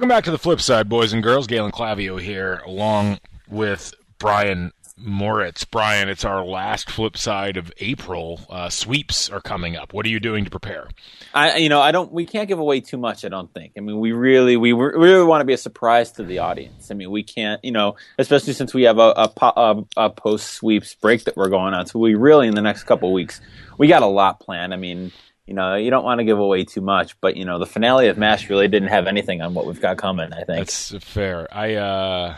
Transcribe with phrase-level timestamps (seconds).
[0.00, 1.46] Welcome back to the flip side, boys and girls.
[1.46, 3.20] Galen Clavio here, along
[3.50, 5.64] with Brian Moritz.
[5.64, 8.40] Brian, it's our last flip side of April.
[8.48, 9.92] Uh, sweeps are coming up.
[9.92, 10.88] What are you doing to prepare?
[11.34, 12.10] I, you know, I don't.
[12.12, 13.26] We can't give away too much.
[13.26, 13.74] I don't think.
[13.76, 16.90] I mean, we really, we re- really want to be a surprise to the audience.
[16.90, 20.54] I mean, we can't, you know, especially since we have a, a, a, a post
[20.54, 21.84] sweeps break that we're going on.
[21.84, 23.42] So we really, in the next couple weeks,
[23.76, 24.72] we got a lot planned.
[24.72, 25.12] I mean,
[25.50, 28.06] you know, you don't want to give away too much, but you know, the finale
[28.06, 30.32] of Mash really didn't have anything on what we've got coming.
[30.32, 31.48] I think That's fair.
[31.50, 32.36] I, uh,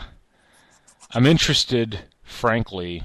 [1.11, 3.03] I'm interested, frankly,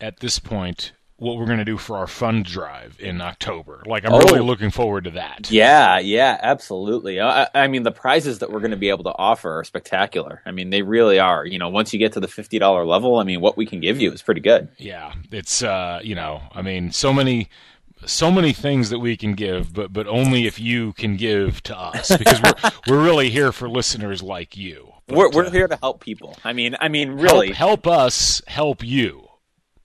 [0.00, 3.82] at this point, what we're going to do for our fund drive in October.
[3.84, 4.44] Like, I'm really Oh.
[4.44, 5.50] looking forward to that.
[5.50, 7.20] Yeah, yeah, absolutely.
[7.20, 10.40] I, I mean, the prizes that we're going to be able to offer are spectacular.
[10.46, 11.44] I mean, they really are.
[11.44, 13.80] You know, once you get to the fifty dollar level, I mean, what we can
[13.80, 14.68] give you is pretty good.
[14.78, 17.48] Yeah, it's uh, you know, I mean, so many,
[18.06, 21.78] so many things that we can give, but but only if you can give to
[21.78, 24.92] us because we're we're really here for listeners like you.
[25.06, 26.36] But, we're we're uh, here to help people.
[26.44, 29.27] I mean, I mean, help, really, help us help you.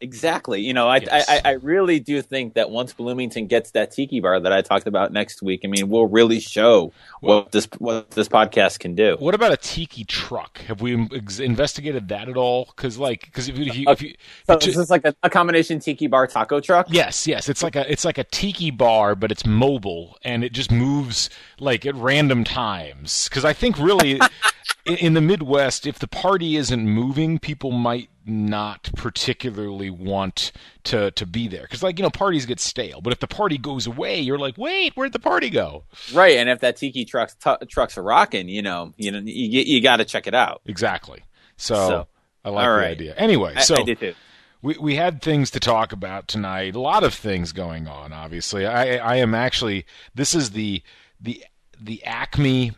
[0.04, 0.62] Exactly.
[0.62, 1.26] You know, I, Yes.
[1.28, 4.88] I I really do think that once Bloomington gets that tiki bar that I talked
[4.88, 9.16] about next week, I mean, we'll really show what this what this podcast can do.
[9.20, 10.60] What about a tiki truck?
[10.60, 12.66] Have we ex- investigated that at all?
[12.76, 14.16] Because like, because if you, if you, if you
[14.48, 16.88] uh, So is this like a, a combination tiki bar taco truck?
[16.90, 17.50] Yes, yes.
[17.50, 21.30] It's like a it's like a tiki bar, but it's mobile and it just moves
[21.60, 23.28] like at random times.
[23.30, 24.20] Because I think really
[24.86, 30.52] in, in the Midwest, if the party isn't moving, people might not particularly want
[30.86, 31.64] to to be there.
[31.64, 33.02] Because like you know, parties get stale.
[33.02, 35.84] But if the party goes away, you're like, wait, where'd the party go?
[36.14, 39.62] Right, and if that tiki truck's t- trucks are rocking, you know, you know, you,
[39.62, 40.62] you got to check it out.
[40.66, 41.24] Exactly.
[41.58, 41.76] So.
[41.76, 42.08] So,
[42.46, 42.92] I like the right.
[42.92, 43.16] idea.
[43.16, 44.14] Anyway, I, so I did too.
[44.62, 46.76] we we had things to talk about tonight.
[46.76, 48.12] A lot of things going on.
[48.12, 50.82] Obviously, I I am actually this is the
[51.22, 51.44] the
[51.80, 52.74] the acme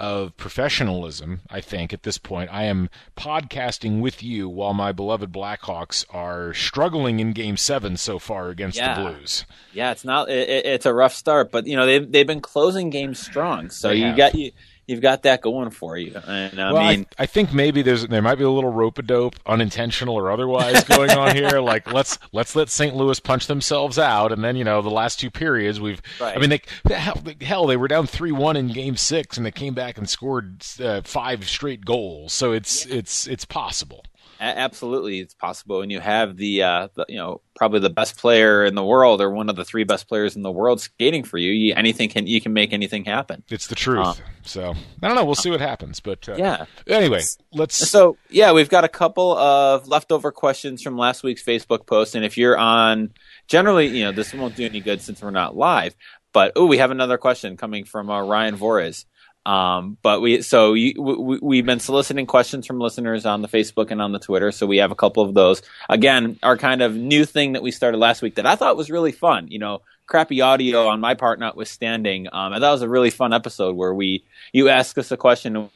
[0.00, 1.40] of professionalism.
[1.50, 6.54] I think at this point, I am podcasting with you while my beloved Blackhawks are
[6.54, 8.94] struggling in Game Seven so far against Yeah.
[8.94, 9.44] the Blues.
[9.72, 10.28] Yeah, it's not.
[10.30, 13.70] It, it- it's a rough start, but you know they've they've been closing games strong,
[13.70, 14.16] so They you have.
[14.16, 14.52] got you
[14.88, 16.16] you've got that going for you.
[16.26, 18.98] And I well, mean, I, I think maybe there's there might be a little rope
[18.98, 21.60] a dope, unintentional or otherwise, going on here.
[21.68, 22.94] Like let's let's let St.
[22.94, 26.00] Louis punch themselves out, and then you know the last two periods we've.
[26.18, 26.34] Right.
[26.34, 29.50] I mean, they hell, hell they were down three one in Game Six, and they
[29.50, 32.32] came back and scored uh, five straight goals.
[32.32, 34.04] So it's it's it's possible.
[34.40, 35.82] A- absolutely, it's possible.
[35.82, 39.20] And you have the, uh, the you know probably the best player in the world,
[39.20, 41.50] or one of the three best players in the world, skating for you.
[41.50, 43.42] you anything can you can make anything happen.
[43.50, 44.06] It's the truth.
[44.06, 45.24] Uh, so I don't know.
[45.24, 46.00] We'll see what happens.
[46.00, 46.66] But uh, Yeah.
[46.86, 47.22] Anyway,
[47.52, 47.74] let's.
[47.76, 52.24] So yeah, we've got a couple of leftover questions from last week's Facebook post, and
[52.24, 53.10] if you're on,
[53.48, 55.94] generally, you know, this won't do any good since we're not live.
[56.32, 59.04] But oh, we have another question coming from uh, Ryan Voris.
[59.48, 63.90] Um, but we so you, we, we've been soliciting questions from listeners on the Facebook
[63.90, 65.62] and on the Twitter, so we have a couple of those.
[65.88, 68.90] Again, our kind of new thing that we started last week that I thought was
[68.90, 69.48] really fun.
[69.48, 72.26] You know, crappy audio on my part notwithstanding.
[72.30, 74.22] Um, I thought was a really fun episode where we
[74.52, 75.70] you ask us a question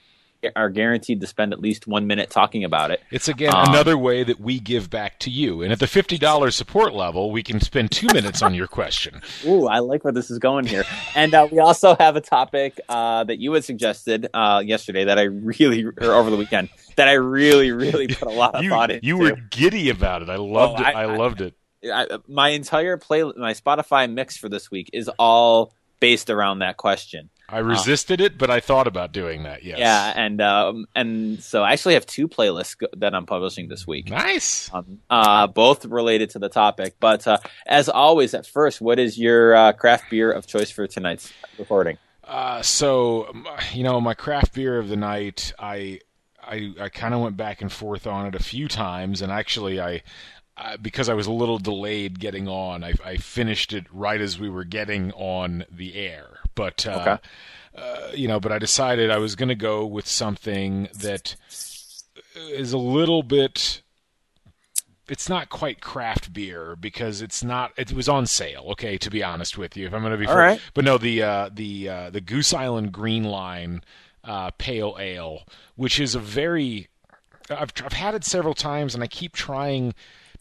[0.56, 3.00] are guaranteed to spend at least one minute talking about it.
[3.10, 5.62] It's again Um, another way that we give back to you.
[5.62, 9.22] And at the fifty dollars support level, we can spend two minutes on your question.
[9.46, 10.84] Ooh, I like where this is going here.
[11.14, 15.18] And uh, we also have a topic uh, that you had suggested uh, yesterday that
[15.18, 18.70] I really, or over the weekend, that I really, really put a lot of You,
[18.70, 19.06] thought into.
[19.06, 20.28] you were giddy about it.
[20.30, 20.86] I loved Oh, it.
[20.86, 21.54] I- I, I- loved it.
[21.84, 26.76] I, my entire play, my Spotify mix for this week is all based around that
[26.76, 27.28] question.
[27.52, 29.62] I resisted it, but I thought about doing that.
[29.62, 29.78] Yes.
[29.78, 33.86] Yeah, and um, and so I actually have two playlists go- that I'm publishing this
[33.86, 34.08] week.
[34.08, 34.70] Nice.
[34.72, 36.94] um, uh, both related to the topic.
[36.98, 40.86] But uh, as always, at first, what is your uh, craft beer of choice for
[40.86, 41.98] tonight's recording?
[42.24, 43.30] Uh, so
[43.72, 46.00] you know, my craft beer of the night, I
[46.42, 49.80] I, I kind of went back and forth on it a few times, and actually,
[49.80, 50.02] I,
[50.56, 54.38] I because I was a little delayed getting on, I, I finished it right as
[54.38, 56.38] we were getting on the air.
[56.54, 57.18] But uh, Okay.
[57.76, 61.36] uh, you know, but I decided I was going to go with something that
[62.36, 63.82] is a little bit.
[65.08, 67.72] It's not quite craft beer because it's not.
[67.76, 68.66] It was on sale.
[68.72, 70.60] Okay, to be honest with you, if I'm going to be, All right.
[70.74, 73.82] but no, the uh, the uh, the Goose Island Green Line
[74.24, 75.42] uh, Pale Ale,
[75.74, 76.88] which is a very
[77.50, 79.94] I've I've had it several times and I keep trying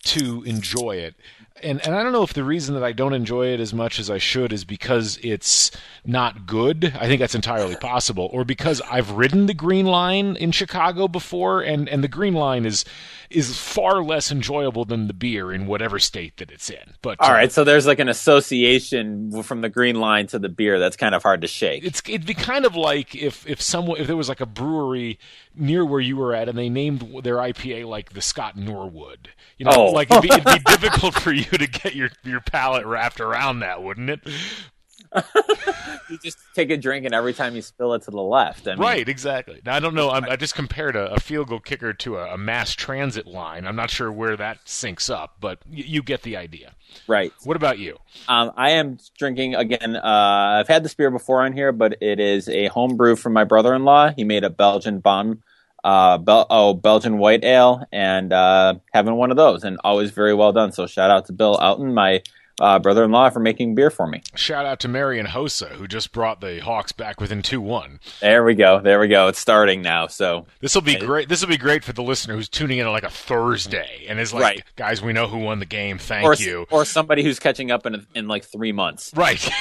[0.04, 1.16] to enjoy it.
[1.64, 4.00] And and I don't know if the reason that I don't enjoy it as much
[4.00, 5.72] as I should is because it's
[6.06, 6.94] not good.
[7.00, 11.62] I think that's entirely possible, or because I've ridden the Green Line in Chicago before,
[11.62, 12.86] and and the Green Line is
[13.30, 16.96] is far less enjoyable than the beer in whatever state that it's in.
[17.02, 20.80] But All uh, so there's like an association from the green line to the beer
[20.80, 21.84] that's kind of hard to shake.
[21.84, 25.18] it's it'd be kind of like if if someone if there was like a brewery
[25.56, 29.30] near where you were at and they named their IPA like the Scott Norwood.
[29.58, 29.86] You know, Oh.
[29.92, 33.60] like it'd be, it'd be difficult for you to get your your palate wrapped around
[33.60, 34.20] that, wouldn't it?
[36.10, 38.68] You just take a drink and every time you spill it to the left.
[38.68, 39.62] I mean, Right, exactly.
[39.66, 40.10] Now I don't know.
[40.10, 43.66] I'm, I just compared a, a field goal kicker to a, a mass transit line.
[43.66, 46.74] I'm not sure where that syncs up, but y- you get the idea.
[47.08, 47.32] Right.
[47.44, 47.98] What about you?
[48.28, 49.96] Um, I am drinking again.
[49.96, 50.02] Uh,
[50.60, 54.12] I've had this beer before on here, but it is a homebrew from my brother-in-law.
[54.18, 55.44] He made a Belgian bomb,
[55.86, 60.34] uh, Bel- oh Belgian white ale, and uh, having one of those, and always very
[60.34, 60.74] well done.
[60.74, 62.22] So shout out to Bill Outen, my
[62.62, 64.22] uh, brother-in-law, for making beer for me.
[64.36, 68.00] Shout out to Marian Hossa, who just brought the Hawks back within two one.
[68.22, 68.80] There we go.
[68.80, 69.28] There we go.
[69.28, 70.08] It's starting now.
[70.08, 71.28] So This will be great.
[71.28, 74.20] This will be great for the listener who's tuning in on like a Thursday and
[74.20, 74.64] is like, Right.
[74.76, 75.98] "Guys, we know who won the game.
[75.98, 79.12] Thank or you." or somebody who's catching up in in like three months.
[79.16, 79.50] Right.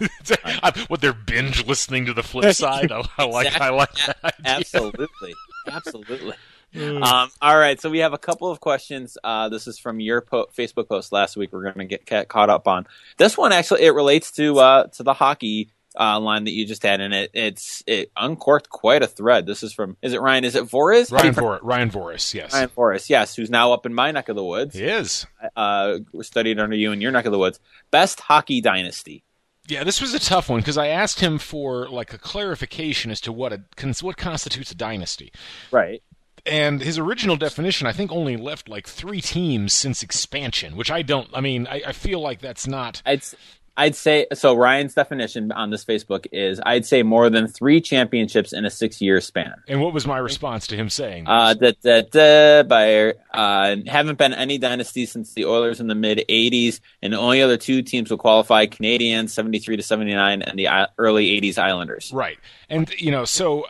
[0.88, 2.90] what they're binge listening to the flip side.
[2.90, 3.60] I, I like.
[3.60, 4.16] I like that.
[4.24, 4.34] idea.
[4.44, 5.34] Absolutely,
[5.68, 6.34] absolutely.
[6.74, 9.16] Um, all right, so we have a couple of questions.
[9.22, 11.52] Uh, this is from your po- Facebook post last week.
[11.52, 12.86] We're going to get ca- caught up on
[13.16, 13.52] this one.
[13.52, 17.14] Actually, it relates to uh, to the hockey uh, line that you just had, and
[17.14, 19.46] it it's it uncorked quite a thread.
[19.46, 20.44] This is from is it Ryan?
[20.44, 21.10] Is it Voris?
[21.12, 23.86] How do you Ryan, pronounce- Vor- Ryan Voris, yes, Ryan Voris, yes, who's now up
[23.86, 24.74] in my neck of the woods.
[24.74, 25.26] he is.
[25.54, 27.60] Uh, studied under you in your neck of the woods.
[27.92, 29.22] Best hockey dynasty.
[29.66, 33.20] Yeah, this was a tough one because I asked him for like a clarification as
[33.22, 35.32] to what a cons- what constitutes a dynasty.
[35.70, 36.02] Right.
[36.46, 41.02] And his original definition, I think, only left like three teams since expansion, which I
[41.02, 41.28] don't.
[41.32, 43.00] I mean, I, I feel like that's not.
[43.06, 43.34] I'd s-
[43.76, 44.54] I'd say so.
[44.54, 49.00] Ryan's definition on this Facebook is I'd say more than three championships in a six
[49.00, 49.54] year span.
[49.66, 51.26] And what was my response to him saying?
[51.26, 55.96] Uh, that that uh, by uh, haven't been any dynasties since the Oilers in the
[55.96, 60.58] mid '80s, and the only other two teams will qualify: Canadiens '73 to '79 and
[60.58, 60.68] the
[60.98, 62.12] early '80s Islanders.
[62.12, 62.38] Right.
[62.68, 63.66] And, you know, so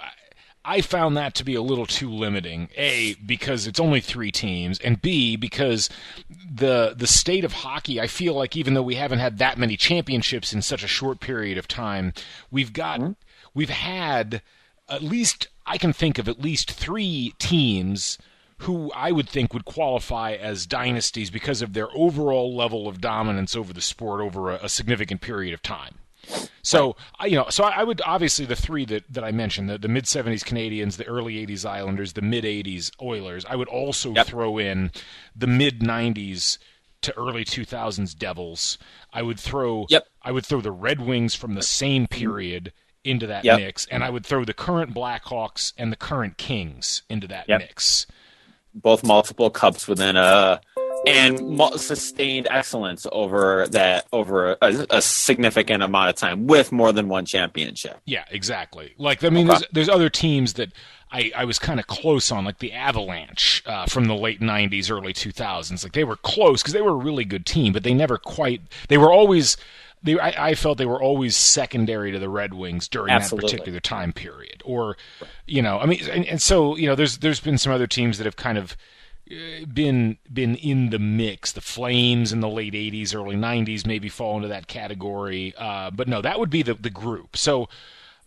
[0.65, 2.69] I- found that to be a little too limiting.
[2.77, 5.89] A, because it's only three teams, and B, because
[6.29, 9.77] the the state of hockey, I feel like even though we haven't had that many
[9.77, 12.13] championships in such a short period of time,
[12.51, 13.13] we've got mm-hmm.
[13.55, 14.43] we've had
[14.89, 18.19] at least I can think of at least three teams
[18.59, 23.57] who I would think would qualify as dynasties because of their overall level of dominance
[23.57, 25.97] over the sport over a, a significant period of time.
[26.63, 29.69] So I you know, so I, I would obviously the three that, that I mentioned,
[29.69, 33.45] the, the mid '70s Canadiens, the early '80s Islanders, the mid '80s Oilers.
[33.49, 34.27] I would also Yep.
[34.27, 34.91] throw in
[35.37, 36.59] the mid '90s
[37.03, 38.79] to early 2000s Devils.
[39.13, 40.07] I would throw Yep.
[40.23, 42.73] I would throw the Red Wings from the same period
[43.05, 43.59] into that Yep.
[43.59, 48.07] mix, and I would throw the current Blackhawks and the current Kings into that mix.
[48.75, 50.61] Both multiple cups within a
[51.07, 57.09] and sustained excellence over that over a, a significant amount of time with more than
[57.09, 58.01] one championship.
[58.05, 58.95] Yeah, exactly.
[58.99, 59.59] Like I mean, Okay.
[59.59, 60.73] there's, there's other teams that
[61.13, 64.91] I, I was kind of close on, like the Avalanche uh, from the late '90s,
[64.91, 65.85] early 2000s.
[65.85, 68.63] Like they were close because they were a really good team, but they never quite.
[68.89, 69.57] They were always.
[70.03, 73.47] They, I, I felt they were always secondary to the Red Wings during Absolutely.
[73.49, 74.99] that particular time period, or,
[75.47, 78.19] you know, I mean, and, and so you know, there's there's been some other teams
[78.19, 78.77] that have kind of
[79.27, 81.53] been been in the mix.
[81.53, 85.55] The Flames in the late '80s, early '90s maybe fall into that category.
[85.57, 87.37] Uh, but no, that would be the the group.
[87.37, 87.69] So.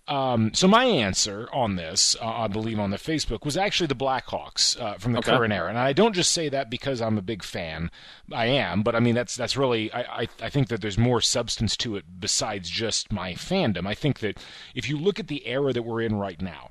[0.10, 3.94] Um, so my answer on this, uh, I believe on the Facebook, was actually the
[3.96, 5.32] Blackhawks uh, from the Okay.
[5.36, 7.92] current era, and I don't just say that because I'm a big fan.
[8.32, 11.20] I am, but I mean that's that's really I, I I think that there's more
[11.20, 13.86] substance to it besides just my fandom.
[13.86, 14.38] I think that
[14.74, 16.70] if you look at the era that we're in right now,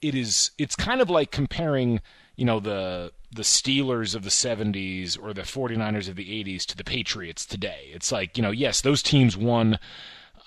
[0.00, 2.00] it is it's kind of like comparing
[2.40, 6.76] you know the the Steelers of the 70s or the 49ers of the 80s to
[6.76, 7.90] the Patriots today.
[7.92, 9.78] It's like, you know, yes, those teams won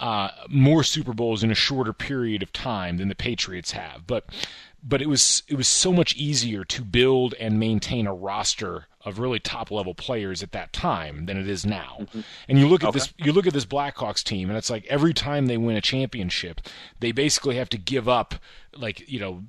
[0.02, 4.26] uh, more Super Bowls in a shorter period of time than the Patriots have, but
[4.84, 9.20] but it was it was so much easier to build and maintain a roster of
[9.20, 12.06] really top level players at that time than it is now.
[12.50, 15.14] And you look at this you look at this Blackhawks team and it's like every
[15.14, 16.60] time they win a championship,
[17.00, 18.36] they basically have to give up
[18.76, 19.44] like, you know,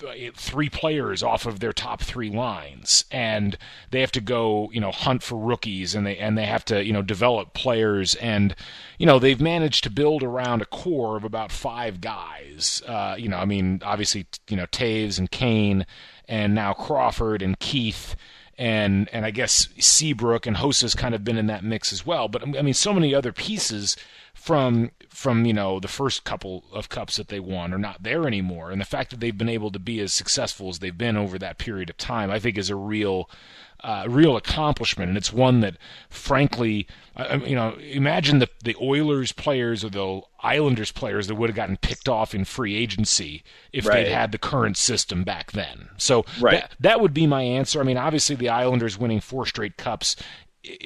[0.00, 3.56] th- three players off of their top 3 lines and
[3.90, 6.84] they have to go, you know, hunt for rookies and they and they have to,
[6.84, 8.54] you know, develop players and
[8.98, 12.82] you know, they've managed to build around a core of about 5 guys.
[12.86, 15.86] Uh, you know, I mean, obviously, you know, Toews and Kane
[16.28, 18.16] and now Crawford and Keith
[18.60, 22.28] and and I guess Seabrook and Hossa's kind of been in that mix as well.
[22.28, 23.96] But I mean, so many other pieces
[24.34, 28.26] from from you know the first couple of cups that they won are not there
[28.26, 31.16] anymore, and the fact that they've been able to be as successful as they've been
[31.16, 33.28] over that period of time, I think, is a real
[33.82, 35.74] uh, real accomplishment, and it's one that,
[36.10, 36.86] frankly,
[37.16, 41.56] uh, you know, imagine the the Oilers players or the Islanders players that would have
[41.56, 44.04] gotten picked off in free agency if Right.
[44.04, 45.88] they'd had the current system back then.
[45.96, 46.60] So Right.
[46.60, 47.80] that that would be my answer.
[47.80, 50.14] I mean, obviously, the Islanders winning four straight cups.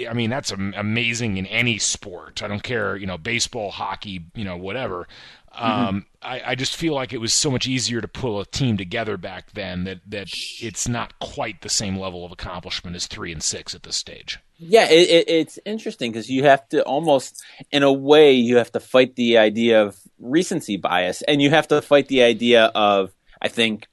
[0.09, 2.43] I- mean, that's amazing in any sport.
[2.43, 5.09] I don't care, you know, baseball, hockey, you know, whatever.
[5.57, 8.77] Um, I, I just feel like it was so much easier to pull a team
[8.77, 10.29] together back then that, that
[10.61, 14.41] it's not quite the same level of accomplishment as three and six at this stage.
[14.59, 18.73] Yeah, it, it, it's interesting because you have to almost, in a way, you have
[18.73, 23.13] to fight the idea of recency bias, and you have to fight the idea of,
[23.41, 23.87] I think,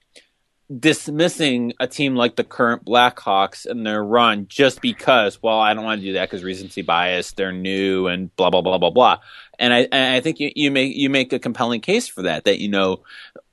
[0.80, 5.84] dismissing a team like the current Blackhawks and their run just because, well, I don't
[5.84, 9.18] want to do that because recency bias, they're new and blah blah blah blah blah.
[9.60, 12.46] And I, and I think you, you make you make a compelling case for that.
[12.46, 13.04] That you know,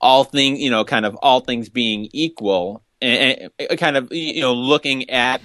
[0.01, 4.13] all thing you know, kind of all things being equal, and, and uh, kind of
[4.13, 5.41] you know, looking at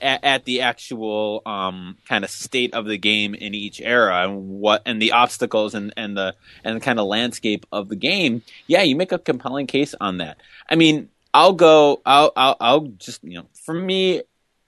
[0.00, 4.48] at, at the actual um, kind of state of the game in each era and
[4.48, 6.34] what and the obstacles and, and the
[6.64, 10.18] and the kind of landscape of the game, yeah, you make a compelling case on
[10.18, 10.38] that.
[10.68, 12.02] I mean, I'll go.
[12.06, 14.22] I'll I'll, I'll just you know, for me,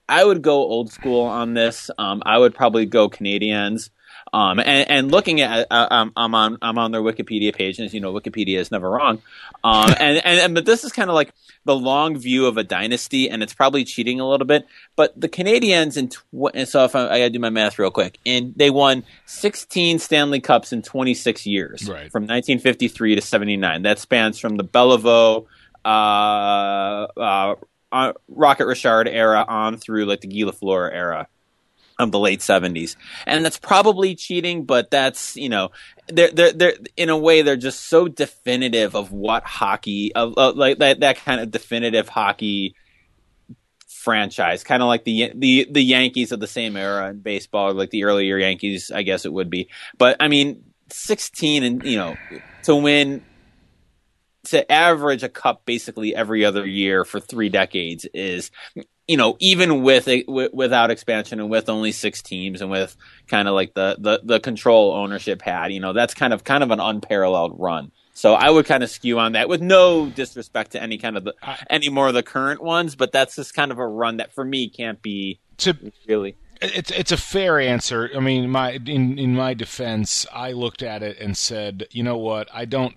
[0.07, 1.89] I would go old school on this.
[1.97, 3.89] Um, I would probably go Canadiens.
[4.31, 7.85] Um, and, and looking at, uh, um, I'm on, I'm on their Wikipedia page, and
[7.85, 9.21] as you know, Wikipedia is never wrong.
[9.63, 11.33] Um, and, and, and, but this is kind of like
[11.65, 14.67] the long view of a dynasty, and it's probably cheating a little bit.
[14.95, 17.91] But the Canadiens in, tw- and so if I, I gotta do my math real
[17.91, 22.11] quick, and they won 16 Stanley Cups in 26 years, Right.
[22.11, 23.81] from 1953 to 79.
[23.81, 25.45] That spans from the Béliveau,
[25.83, 25.87] uh,
[27.17, 27.55] uh,
[27.91, 31.27] uh, Rocket Richard era on through like the Guy Lafleur era
[31.99, 32.95] of the late 70s.
[33.27, 35.71] And that's probably cheating, but that's, you know,
[36.07, 40.55] they're, they're, they're, in a way, they're just so definitive of what hockey, of, of
[40.55, 42.73] like that, that kind of definitive hockey
[43.87, 47.89] franchise, kind of like the, the, the Yankees of the same era in baseball, like
[47.89, 49.69] the earlier Yankees, I guess it would be.
[49.97, 52.15] But I mean, 16 and, you know,
[52.63, 53.23] to win,
[54.45, 58.51] to average a cup basically every other year for three decades is,
[59.09, 62.95] you know, even with a, w- without expansion and with only six teams and with
[63.27, 66.61] kind of like the, the, the control ownership had, you know, that's kind of kind
[66.61, 67.91] of an unparalleled run.
[68.13, 71.23] So I would kind of skew on that with no disrespect to any kind of
[71.23, 71.33] the
[71.71, 74.45] any more of the current ones, but that's just kind of a run that for
[74.45, 75.75] me can't be To
[76.07, 76.35] really.
[76.61, 78.11] It's it's a fair answer.
[78.15, 82.17] I mean, my in in my defense, I looked at it and said, you know
[82.17, 82.47] what?
[82.53, 82.93] I don't.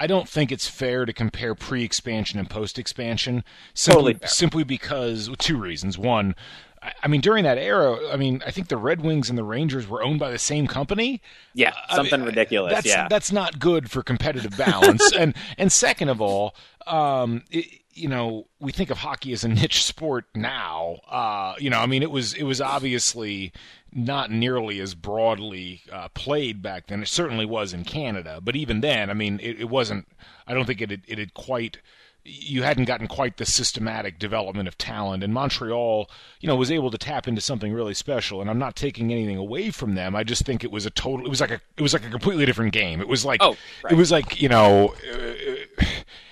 [0.00, 5.58] I don't think it's fair to compare pre-expansion and post-expansion simply Totally simply because two
[5.58, 5.98] reasons.
[5.98, 6.34] One,
[6.82, 9.44] I I mean during that era, I mean I think the Red Wings and the
[9.44, 11.20] Rangers were owned by the same company.
[11.52, 12.72] Yeah, I something mean, ridiculous.
[12.72, 13.08] That's, yeah.
[13.08, 15.12] that's not good for competitive balance.
[15.18, 16.54] and and second of all,
[16.86, 21.00] um, it, you know, we think of hockey as a niche sport now.
[21.08, 23.52] Uh, you know, I mean, it was it was obviously
[23.92, 27.02] not nearly as broadly uh, played back then.
[27.02, 30.06] It certainly was in Canada, but even then, I mean, it, it wasn't.
[30.46, 31.78] I don't think it had, it had quite.
[32.22, 36.90] You hadn't gotten quite the systematic development of talent, and Montreal, you know, was able
[36.90, 38.42] to tap into something really special.
[38.42, 40.14] And I'm not taking anything away from them.
[40.14, 41.24] I just think it was a total.
[41.24, 41.60] It was like a.
[41.78, 43.00] It was like a completely different game.
[43.00, 43.42] It was like.
[43.42, 43.92] Oh, right.
[43.92, 44.94] It was like you know.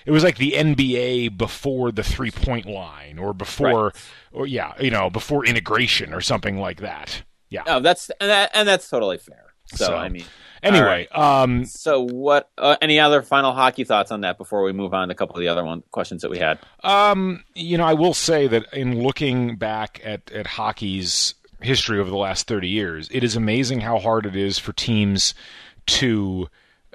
[0.05, 3.95] It was like the NBA before the three point line, or before, Right.
[4.31, 7.23] or yeah, you know, before integration or something like that.
[7.49, 7.63] Yeah.
[7.65, 9.53] No, that's and, that, and that's totally fair.
[9.75, 10.25] So, So, I mean,
[10.61, 12.49] Anyway, um, so what?
[12.57, 15.35] Uh, any other final hockey thoughts on that before we move on to a couple
[15.35, 16.59] of the other one questions that we had?
[16.83, 22.09] Um, you know, I will say that in looking back at, at hockey's history over
[22.09, 25.33] the last 30 years, it is amazing how hard it is for teams
[25.85, 26.49] to,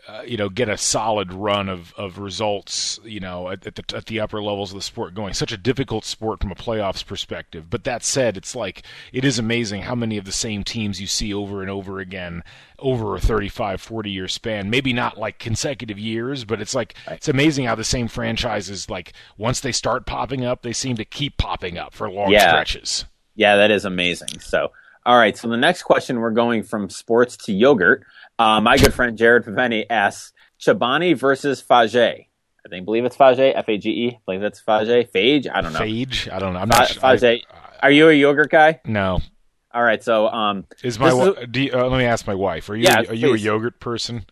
[0.06, 3.96] uh, you know, get a solid run of, of results, you know, at, at, the,
[3.96, 5.32] at the upper levels of the sport going.
[5.32, 7.70] Such a difficult sport from a playoffs perspective.
[7.70, 8.82] But that said, it's like,
[9.12, 12.42] it is amazing how many of the same teams you see over and over again
[12.78, 14.68] over a 35, 40 year span.
[14.68, 19.14] Maybe not like consecutive years, but it's like, it's amazing how the same franchises, like,
[19.38, 22.49] once they start popping up, they seem to keep popping up for long Yeah.
[22.49, 23.06] stretches.
[23.37, 24.40] Yeah, that is amazing.
[24.40, 24.70] So,
[25.06, 25.37] all right.
[25.37, 28.04] So the next question, we're going from sports to yogurt.
[28.38, 32.26] Uh, my good friend Jared Paveni asks Chobani versus Fage.
[32.66, 34.18] I think believe it's Fage, F A G E.
[34.26, 35.48] Believe that's Fage, Fage.
[35.52, 35.78] I don't know.
[35.80, 36.32] Fage?
[36.32, 36.60] I don't know.
[36.60, 37.04] I'm not sure.
[37.04, 37.42] I- Fage.
[37.82, 38.80] Are you a yogurt guy?
[38.84, 39.20] no.
[39.72, 40.02] All right.
[40.02, 42.70] So, um, Is my is do you, uh, let me ask my wife.
[42.70, 44.24] Are you Yeah, are you a yogurt person?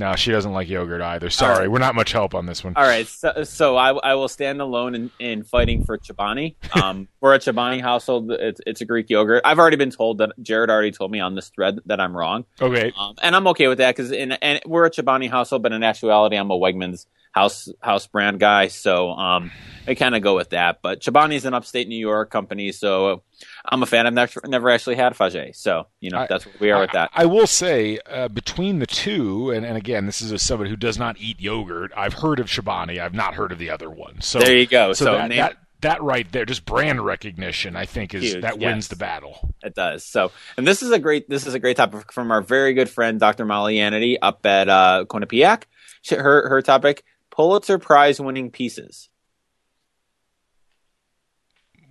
[0.00, 1.28] No, she doesn't like yogurt either.
[1.28, 1.70] Sorry, right.
[1.70, 2.72] we're not much help on this one.
[2.74, 6.54] All right, so, so I, I will stand alone in, in fighting for Chobani.
[6.74, 8.32] Um, we're a Chobani household.
[8.32, 9.42] It's, it's a Greek yogurt.
[9.44, 12.46] I've already been told that Jared already told me on this thread that I'm wrong,
[12.62, 12.94] Okay.
[12.98, 15.82] um, and I'm okay with that because in and we're a Chobani household, but in
[15.82, 19.50] actuality, I'm a Wegmans house house brand guy, so um,
[19.86, 20.80] I kind of go with that.
[20.82, 23.22] But Chobani's an upstate New York company, so
[23.64, 24.06] I'm a fan.
[24.06, 26.92] I've never never actually had Fage, so you know I- that's where we are with
[26.92, 27.10] that.
[27.14, 30.70] I, I will say, uh, between the two, and, and again, this is as somebody
[30.70, 31.92] who does not eat yogurt.
[31.96, 32.98] I've heard of Chobani.
[33.00, 34.20] I've not heard of the other one.
[34.20, 34.92] So there you go.
[34.92, 38.42] So, So, that, name- that that right there, just brand recognition, I think is Huge,
[38.42, 38.66] that yes.
[38.68, 39.54] wins the battle.
[39.62, 40.04] It does.
[40.04, 42.90] So, and this is a great this is a great topic from our very good
[42.90, 43.44] friend Dr.
[43.46, 45.62] Molly Yanity up at uh, Quinnipiac.
[46.10, 47.04] Her her topic:
[47.40, 49.08] Pulitzer Prize winning pieces.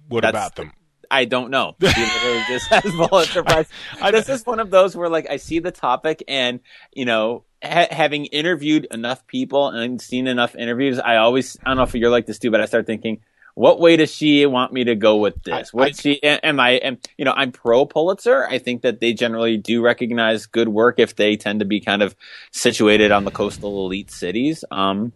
[0.08, 0.74] What That's- about them?
[1.12, 1.76] I don't know.
[1.82, 3.66] She literally just says Pulitzer Prize.
[4.00, 6.60] I- this is one of those where like I see the topic and
[6.94, 11.78] you know ha- having interviewed enough people and seen enough interviews, I always I don't
[11.78, 13.22] know if you're like this too, but I start thinking.
[13.56, 15.74] What way does she want me to go with this?
[15.74, 16.74] What she am I?
[16.78, 18.48] Am, you know, I'm pro Pulitzer.
[18.48, 22.02] I think that they generally do recognize good work if they tend to be kind
[22.02, 22.16] of
[22.52, 24.64] situated on the coastal elite cities.
[24.72, 25.12] Um,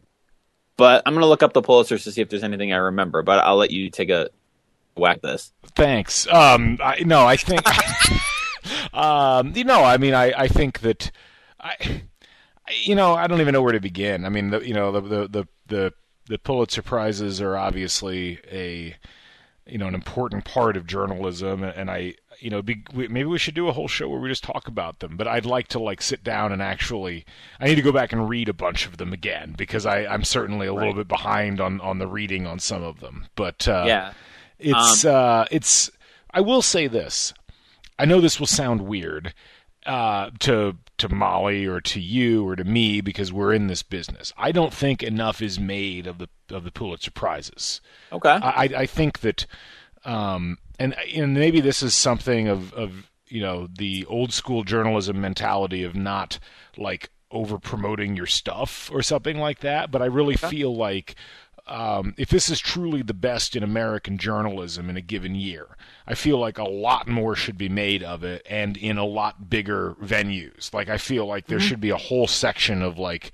[0.77, 3.21] but I'm gonna look up the Pulitzers to see if there's anything I remember.
[3.23, 4.29] But I'll let you take a
[4.95, 5.51] whack this.
[5.75, 6.27] Thanks.
[6.27, 7.61] Um, I, no, I think,
[8.93, 11.11] um, you know, I mean, I, I think that,
[11.59, 12.01] I, I-
[12.83, 14.23] you know, I don't even know where to begin.
[14.25, 15.93] I mean, the, you know, the, the, the, the,
[16.29, 18.95] the Pulitzer prizes are obviously a,
[19.67, 23.38] you know, an important part of journalism, and I, you know, be, we, maybe we
[23.38, 25.15] should do a whole show where we just talk about them.
[25.15, 27.25] But I'd like to like sit down and actually,
[27.57, 30.25] I need to go back and read a bunch of them again because I, I'm
[30.25, 33.27] certainly a little bit behind on on the reading on some of them.
[33.35, 34.13] But uh, yeah.
[34.59, 35.89] it's uh it's
[36.31, 37.33] I will say this.
[37.97, 39.33] I know this will sound weird
[39.85, 44.33] uh to to Molly or to you or to me because we're in this business.
[44.35, 47.79] I don't think enough is made of the of the Pulitzer prizes.
[48.12, 48.29] Okay.
[48.29, 49.45] I I think that
[50.05, 55.19] um and and maybe this is something of of you know the old school journalism
[55.19, 56.39] mentality of not
[56.77, 61.15] like over promoting your stuff or something like that, but I really feel like
[61.65, 66.13] um, if this is truly the best in American journalism in a given year, I
[66.13, 69.95] feel like a lot more should be made of it and in a lot bigger
[70.01, 70.73] venues.
[70.73, 73.32] Like I feel like there should be a whole section of like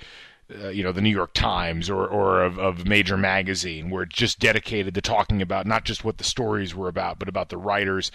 [0.63, 4.15] uh, you know the New York Times or or of, of major magazine where it's
[4.15, 7.57] just dedicated to talking about not just what the stories were about but about the
[7.57, 8.11] writers.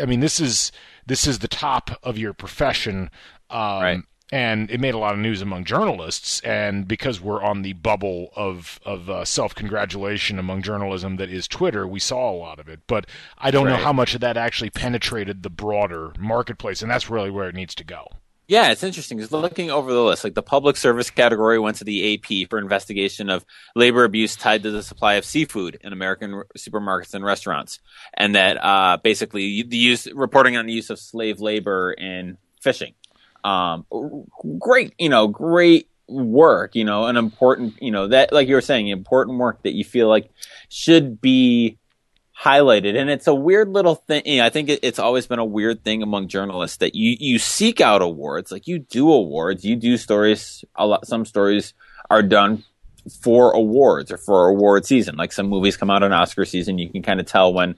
[0.00, 0.72] I mean this is
[1.06, 3.10] this is the top of your profession.
[3.50, 4.00] Um, Right.
[4.32, 6.40] and it made a lot of news among journalists.
[6.40, 11.46] And because we're on the bubble of of uh, self congratulation among journalism that is
[11.46, 12.80] Twitter, we saw a lot of it.
[12.86, 13.06] But
[13.38, 17.30] I don't know how much of that actually penetrated the broader marketplace, and that's really
[17.30, 18.08] where it needs to go.
[18.46, 21.84] Yeah, it's interesting because looking over the list, like the public service category went to
[21.84, 26.42] the AP for investigation of labor abuse tied to the supply of seafood in American
[26.58, 27.80] supermarkets and restaurants,
[28.12, 32.92] and that uh, basically the use reporting on the use of slave labor in fishing.
[33.44, 33.86] Um,
[34.58, 38.60] great, you know, great work, you know, an important, you know, that like you were
[38.60, 40.30] saying, important work that you feel like
[40.68, 41.78] should be
[42.38, 42.96] highlighted.
[42.96, 44.22] And it's a weird little thing.
[44.26, 47.16] You know, i think it, it's always been a weird thing among journalists that you
[47.18, 48.50] you seek out awards.
[48.50, 49.64] Like you do awards.
[49.64, 50.64] You do stories.
[50.74, 51.74] A lot some stories
[52.10, 52.64] are done
[53.20, 55.16] for awards or for award season.
[55.16, 56.78] Like some movies come out on oscar season.
[56.78, 57.76] You can kind of tell when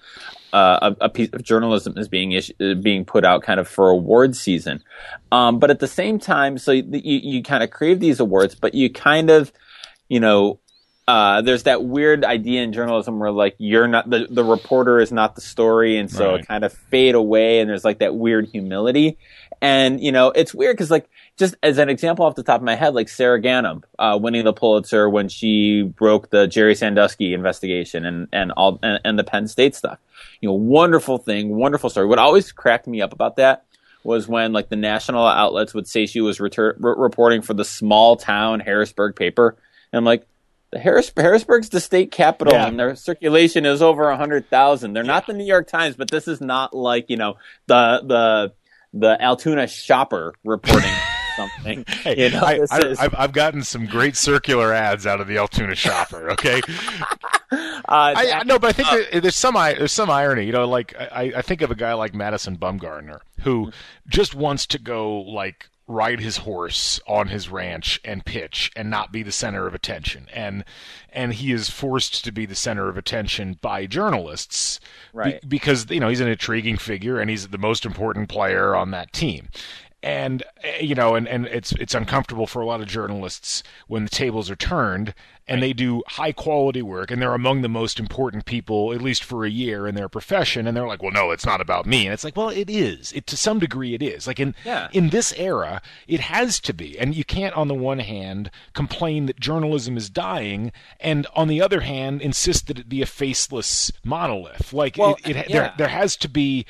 [0.52, 3.90] uh, a, a piece of journalism is being uh, being put out kind of for
[3.90, 4.82] award season.
[5.32, 8.74] Um, but at the same time so you, you kind of crave these awards but
[8.74, 9.52] you kind of
[10.08, 10.60] you know
[11.08, 15.12] uh, there's that weird idea in journalism where like you're not the, the reporter is
[15.12, 16.40] not the story and so Right.
[16.40, 19.16] it kind of fade away and there's like that weird humility.
[19.62, 22.64] And you know it's weird because like just as an example off the top of
[22.64, 27.32] my head like Sara Ganim uh, winning the pulitzer when she broke the jerry sandusky
[27.32, 29.98] investigation and and all and, and the penn state stuff.
[30.40, 32.06] You know wonderful thing wonderful story.
[32.06, 33.64] What always cracked me up about that
[34.04, 37.64] was when like the national outlets would say she was retur- re- reporting for the
[37.64, 39.56] small town harrisburg paper.
[39.92, 40.26] And i'm like
[40.76, 42.66] the Harris, Harrisburg's the state capital, Yeah.
[42.66, 44.92] and their circulation is over a hundred thousand.
[44.92, 47.36] They're not the New York Times, but this is not like you know
[47.66, 48.52] the the
[48.92, 50.92] the Altoona shopper reporting
[51.36, 51.84] something.
[51.86, 55.20] Hey, you know, I, this I, is, I've, I've gotten some great circular ads out
[55.20, 56.30] of the Altoona shopper.
[56.32, 56.60] Okay,
[57.50, 60.44] uh, I, no, but I think there, there's some there's some irony.
[60.44, 63.72] You know, like I, I think of a guy like Madison Bumgarner who
[64.08, 69.12] just wants to go like ride his horse on his ranch and pitch and not
[69.12, 70.64] be the center of attention and
[71.12, 74.80] and he is forced to be the center of attention by journalists
[75.12, 75.48] be- Right.
[75.48, 79.12] because you know he's an intriguing figure and he's the most important player on that
[79.12, 79.48] team
[80.06, 84.04] and eh, you know, and, and it's it's uncomfortable for a lot of journalists when
[84.04, 85.12] the tables are turned
[85.48, 89.22] and they do high quality work and they're among the most important people at least
[89.24, 90.66] for a year in their profession.
[90.66, 92.06] And they're like well no it's not about me.
[92.06, 93.12] And it's like well it is.
[93.12, 94.28] It to some degree it is.
[94.28, 94.88] Like in Yeah.
[94.92, 96.96] in this era it has to be.
[96.98, 101.60] And you can't on the one hand complain that journalism is dying and on the
[101.60, 104.72] other hand insist that it be a faceless monolith.
[104.72, 105.56] Like Well, it, it yeah.
[105.56, 106.64] there there has to be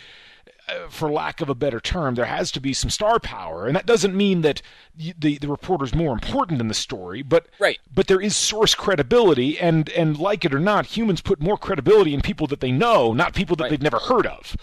[0.69, 3.77] Uh, for lack of a better term, there has to be some star power, and
[3.77, 4.61] that doesn't mean that
[4.97, 7.79] the the reporter's more important than the story, but Right.
[7.95, 12.15] but there is source credibility, and and like it or not, humans put more credibility
[12.15, 13.71] in people that they know, not people that Right.
[13.71, 14.57] they've never heard of.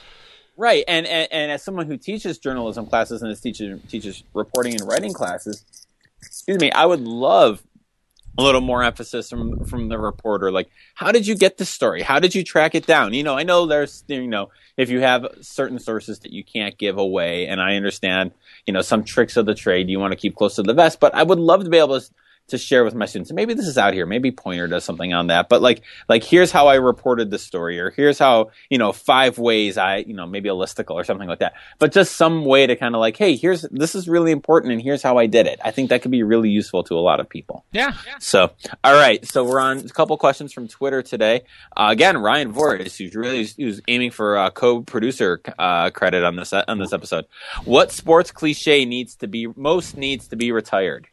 [0.57, 4.73] Right, and, and and as someone who teaches journalism classes and is teaches teaches reporting
[4.73, 5.63] and writing classes,
[6.21, 7.63] excuse me, I would love
[8.37, 10.51] a little more emphasis from from the reporter.
[10.51, 12.01] Like, how did you get this story?
[12.01, 13.13] How did you track it down?
[13.13, 16.77] You know, I know there's you know if you have certain sources that you can't
[16.77, 18.31] give away, and I understand
[18.65, 20.99] you know some tricks of the trade you want to keep close to the vest,
[20.99, 22.09] but I would love to be able to
[22.47, 23.29] to share with my students.
[23.29, 24.05] And maybe this is out here.
[24.05, 25.49] Maybe Poynter does something on that.
[25.49, 29.37] But like, like here's how I reported the story, or here's how you know five
[29.37, 31.53] ways I you know maybe a listicle or something like that.
[31.79, 34.81] But just some way to kind of like, hey, here's this is really important, and
[34.81, 35.59] here's how I did it.
[35.63, 37.65] I think that could be really useful to a lot of people.
[37.71, 38.51] Yeah, So,
[38.83, 39.25] all right.
[39.25, 41.43] So we're on a couple questions from Twitter today.
[41.75, 46.53] Uh, again, Ryan Voris, who's really who's aiming for uh, co-producer uh, credit on this
[46.53, 47.25] on this episode.
[47.65, 51.07] What sports cliche needs to be most needs to be retired?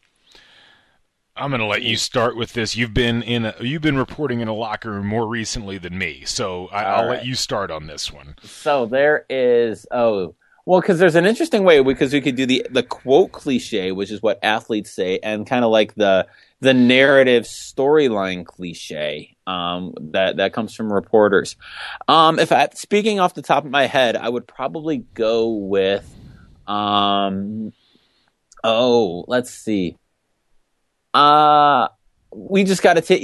[1.35, 2.75] I'm going to let you start with this.
[2.75, 6.23] You've been in a, you've been reporting in a locker room more recently than me,
[6.25, 8.35] so I, I'll All let you start on this one.
[8.43, 12.67] So there is oh well because there's an interesting way because we could do the
[12.69, 16.27] the quote cliche, which is what athletes say, and kind of like the
[16.59, 21.55] the narrative storyline cliche um, that that comes from reporters.
[22.09, 26.13] Um, if I speaking off the top of my head, I would probably go with
[26.67, 27.71] um,
[28.65, 29.95] oh let's see.
[31.13, 31.87] Uh
[32.33, 33.19] we just got to take.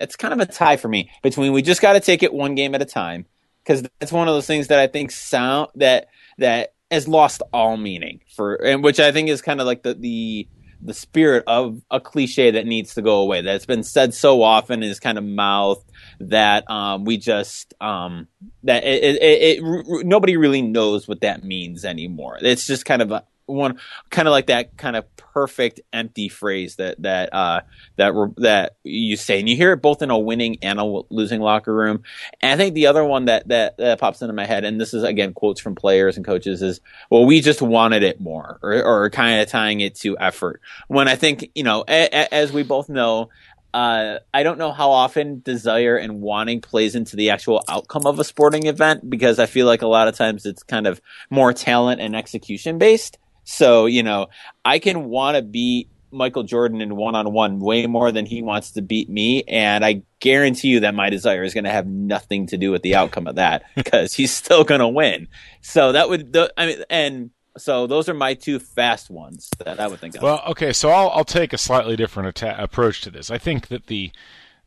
[0.00, 2.54] It's kind of a tie for me between we just got to take it one
[2.54, 3.26] game at a time
[3.62, 7.76] because that's one of those things that I think sound that that has lost all
[7.76, 10.48] meaning for, and which I think is kind of like the the
[10.82, 13.42] the spirit of a cliche that needs to go away.
[13.42, 15.84] That's been said so often is kind of mouthed
[16.20, 18.26] that um, we just um,
[18.62, 22.38] that it, it, it, nobody really knows what that means anymore.
[22.40, 23.78] It's just kind of a one
[24.10, 27.60] kind of like that kind of perfect empty phrase that that uh
[27.96, 31.40] that that you say and you hear it both in a winning and a losing
[31.40, 32.02] locker room
[32.40, 34.92] and i think the other one that that, that pops into my head and this
[34.92, 38.82] is again quotes from players and coaches is well we just wanted it more or,
[38.82, 42.52] or kind of tying it to effort when i think you know a, a, as
[42.52, 43.28] we both know
[43.72, 48.18] uh, I don't know how often desire and wanting plays into the actual outcome of
[48.18, 51.52] a sporting event because I feel like a lot of times it's kind of more
[51.52, 53.18] talent and execution based.
[53.50, 54.28] So, you know,
[54.64, 58.42] I can want to beat Michael Jordan in one on one way more than he
[58.42, 59.42] wants to beat me.
[59.48, 62.82] And I guarantee you that my desire is going to have nothing to do with
[62.82, 65.26] the outcome of that because he's still going to win.
[65.62, 69.80] So that would, the, I mean, and so those are my two fast ones that
[69.80, 70.22] I would think of.
[70.22, 73.32] Well, okay, so I'll I'll take a slightly different atta- approach to this.
[73.32, 74.12] I think that the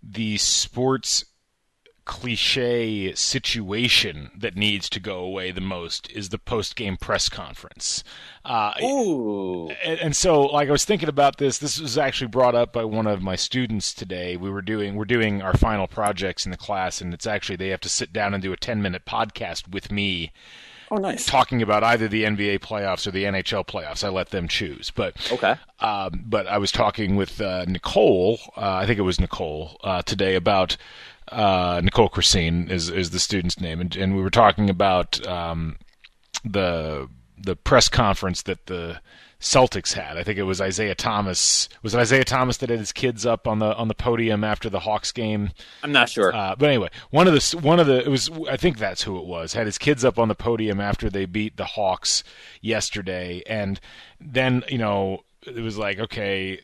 [0.04, 1.24] the sports
[2.06, 8.04] cliche situation that needs to go away the most is the post game press conference.
[8.46, 9.70] Uh, Ooh.
[9.86, 11.58] and, and so like I was thinking about this.
[11.60, 14.36] This was actually brought up by one of my students today.
[14.38, 17.70] We were doing we're doing our final projects in the class, and it's actually they
[17.70, 20.32] have to sit down and do a ten minute podcast with me
[20.92, 21.26] Oh, nice.
[21.26, 24.04] talking about either the NBA playoffs or the NHL playoffs.
[24.04, 25.56] I let them choose, but Okay.
[25.80, 28.40] um, but I was talking with uh, Nicole.
[28.56, 30.78] Uh, I think it was Nicole uh, today about
[31.32, 35.78] uh, Nicole Christine is is the student's name, and, and we were talking about um,
[36.44, 39.00] the the press conference that the
[39.44, 40.18] Celtics had.
[40.18, 41.68] I think it was Isaiah Thomas.
[41.84, 44.70] Was it Isaiah Thomas that had his kids up on the on the podium after
[44.70, 45.52] the Hawks game?
[45.84, 46.34] I'm not sure.
[46.34, 49.20] Uh, but anyway, one of the one of the it was I think that's who
[49.20, 52.24] it was had his kids up on the podium after they beat the Hawks
[52.62, 53.80] yesterday, and
[54.20, 56.62] then you know it was like okay,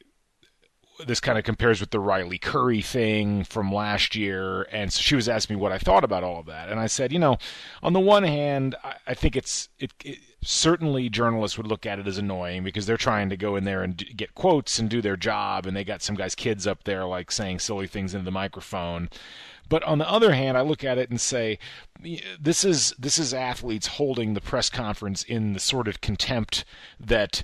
[1.06, 5.16] this kind of compares with the Riley Curry thing from last year, and so she
[5.16, 7.38] was asking me what I thought about all of that, and I said, you know,
[7.82, 12.00] on the one hand, I, I think it's it, it certainly journalists would look at
[12.00, 14.90] it as annoying because they're trying to go in there and d- get quotes and
[14.90, 18.14] do their job, and they got some guy's kids up there like saying silly things
[18.14, 19.10] into the microphone.
[19.70, 21.60] But on the other hand, I look at it and say,
[22.40, 26.66] this is this is athletes holding the press conference in the sort of contempt
[27.00, 27.44] that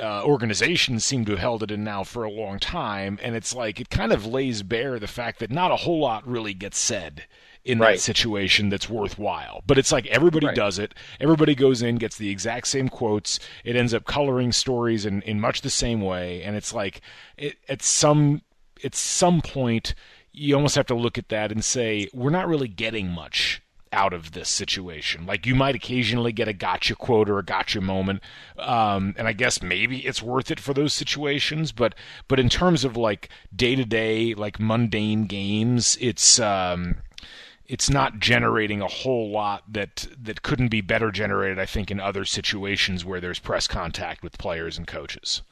[0.00, 3.54] uh, organizations seem to have held it in now for a long time, and it's
[3.54, 6.78] like it kind of lays bare the fact that not a whole lot really gets
[6.78, 7.24] said
[7.64, 7.96] in Right.
[7.96, 9.62] that situation that's worthwhile.
[9.66, 10.56] But it's like everybody Right.
[10.56, 10.94] does it.
[11.20, 13.38] Everybody goes in, gets the exact same quotes.
[13.64, 17.00] It ends up coloring stories in, in much the same way, and it's like
[17.36, 18.42] it, at some
[18.84, 19.94] at some point
[20.32, 23.60] you almost have to look at that and say we're not really getting much
[23.92, 25.26] out of this situation.
[25.26, 28.22] Like you might occasionally get a gotcha quote or a gotcha moment,
[28.58, 31.72] um, and I guess maybe it's worth it for those situations.
[31.72, 31.94] But
[32.28, 36.96] but in terms of like day to day, like mundane games, it's um,
[37.66, 41.58] it's not generating a whole lot that that couldn't be better generated.
[41.58, 45.42] I think in other situations where there's press contact with players and coaches.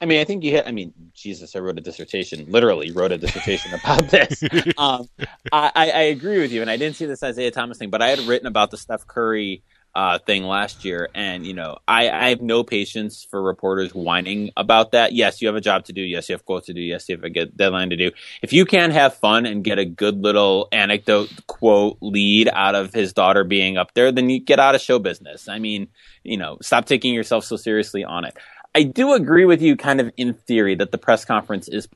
[0.00, 0.66] I mean, I think you hit.
[0.66, 2.46] I mean, Jesus, I wrote a dissertation.
[2.48, 4.42] Literally, wrote a dissertation about this.
[4.76, 5.08] Um,
[5.52, 8.08] I, I, agree with you, and I didn't see this Isaiah Thomas thing, but I
[8.08, 9.62] had written about the Steph Curry
[9.94, 14.50] uh, thing last year, and you know, I, I have no patience for reporters whining
[14.56, 15.12] about that.
[15.12, 16.02] Yes, you have a job to do.
[16.02, 16.80] Yes, you have quotes to do.
[16.80, 18.10] Yes, you have a deadline to do.
[18.42, 22.92] If you can't have fun and get a good little anecdote, quote, lead out of
[22.92, 25.48] his daughter being up there, then you get out of show business.
[25.48, 25.88] I mean,
[26.24, 28.36] you know, stop taking yourself so seriously on it.
[28.74, 31.88] I do agree with you kind of in theory that the press conference is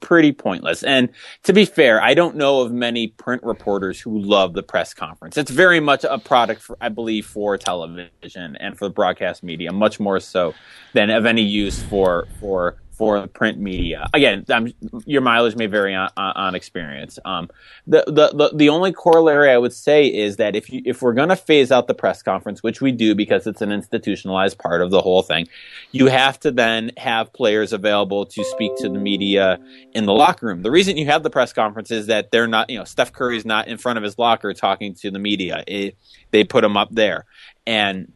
[0.00, 0.82] pretty pointless.
[0.82, 1.10] And
[1.44, 5.36] to be fair, I don't know of many print reporters who love the press conference.
[5.36, 9.72] It's very much a product, for, I believe, for television and for the broadcast media,
[9.72, 10.54] much more so
[10.92, 14.10] than of any use for for for the print media.
[14.12, 14.74] Again, I'm,
[15.06, 17.18] your mileage may vary on, on, experience.
[17.24, 17.48] Um,
[17.86, 21.14] the, the the the only corollary I would say is that if you if we're
[21.14, 24.82] going to phase out the press conference, which we do because it's an institutionalized part
[24.82, 25.48] of the whole thing,
[25.92, 29.58] you have to then have players available to speak to the media
[29.94, 30.60] in the locker room.
[30.60, 33.46] The reason you have the press conference is that they're not, you know, Steph Curry's
[33.46, 35.64] not in front of his locker talking to the media.
[35.66, 35.96] It,
[36.32, 37.24] they put him up there,
[37.66, 38.12] and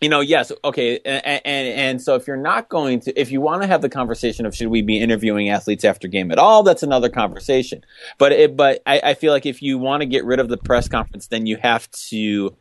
[0.00, 3.40] you know, yes, okay, and, and and so if you're not going to, if you
[3.40, 6.62] want to have the conversation of should we be interviewing athletes after game at all,
[6.62, 7.84] that's another conversation.
[8.18, 10.56] But it, but I, I feel like if you want to get rid of the
[10.56, 12.54] press conference, then you have to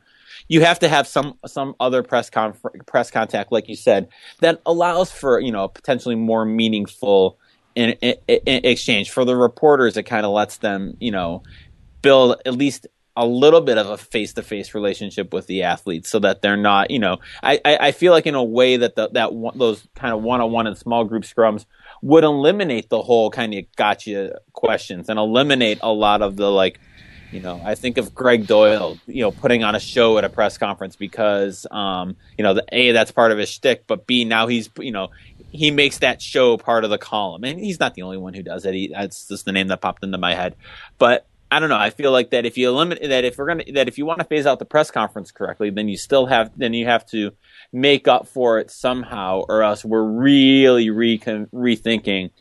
[0.48, 4.62] you have to have some some other press conf- press contact, like you said, that
[4.66, 7.40] allows for you know potentially more meaningful
[7.76, 9.98] in, in, in exchange for the reporters.
[9.98, 11.44] It kind of lets them you know
[12.02, 16.10] build at least a little bit of a face to face relationship with the athletes,
[16.10, 18.96] so that they're not you know I I, I feel like in a way that
[18.96, 21.66] the, that one, those kind of one on one and small group scrums
[22.02, 26.80] would eliminate the whole kind of gotcha questions and eliminate a lot of the like
[27.34, 30.30] you know, I think of Gregg Doyel, you know, putting on a show at a
[30.30, 34.24] press conference because, um, you know, the, a that's part of his shtick, but b
[34.24, 35.10] now he's, you know,
[35.50, 38.44] he makes that show part of the column, and he's not the only one who
[38.44, 38.74] does it.
[38.76, 40.56] He, that's just the name that popped into my head,
[41.00, 41.78] but I don't know.
[41.78, 44.20] I feel like that if you eliminate that, if we're gonna that if you want
[44.20, 47.32] to phase out the press conference correctly, then you still have then you have to
[47.72, 52.32] make up for it somehow, or else we're really re- rethinking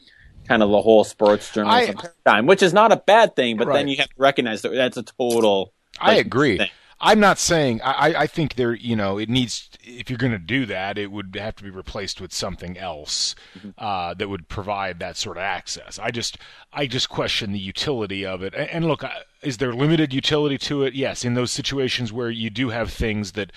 [0.48, 3.75] kind of the whole sports journalism paradigm, which is not a bad thing, but Right.
[3.79, 5.72] then you have to recognize that that's a total.
[6.01, 6.59] I agree.
[6.59, 6.70] thing.
[7.05, 10.38] I'm not saying I, I- think there you know it needs if you're going to
[10.38, 13.35] do that it would have to be replaced with something else
[13.77, 15.99] uh, that would provide that sort of access.
[15.99, 16.38] I just
[16.73, 18.55] I just question the utility of it.
[18.55, 19.05] And, and look,
[19.43, 20.95] is there limited utility to it?
[20.95, 23.51] Yes, in those situations where you do have things that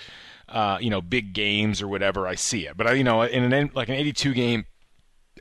[0.48, 2.76] uh, you know big games or whatever, I see it.
[2.76, 4.66] But I, you know in an like an 82 game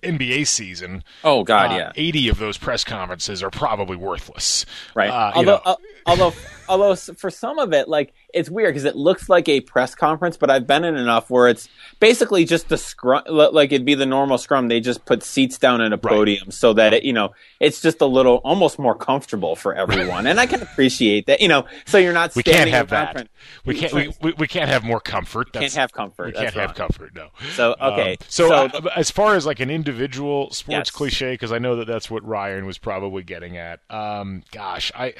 [0.03, 4.65] NBA season, Oh God, uh, yeah, 80 of those press conferences are probably worthless.
[4.93, 5.09] right.
[5.09, 6.33] Uh, you although, know, uh, although,
[6.69, 10.37] although, for some of it, like it's weird because it looks like a press conference,
[10.37, 14.05] but I've been in enough where it's basically just the scrum, like it'd be the
[14.05, 14.67] normal scrum.
[14.67, 18.01] They just put seats down in a podium so that it, you know, it's just
[18.01, 21.41] a little almost more comfortable for everyone, and I can appreciate that.
[21.41, 23.27] You know, so you're not we can't have that.
[23.65, 23.93] We can't.
[23.93, 25.53] We, we, we can't have more comfort.
[25.53, 26.27] can't have comfort.
[26.27, 26.75] We can't have wrong.
[26.75, 27.15] comfort.
[27.15, 27.29] No.
[27.53, 30.89] So okay, Um, so, so uh, as far as like an individual sports Yes.
[30.91, 33.79] cliche, because I know that that's what Ryan was probably getting at.
[33.89, 35.13] Um, gosh, I,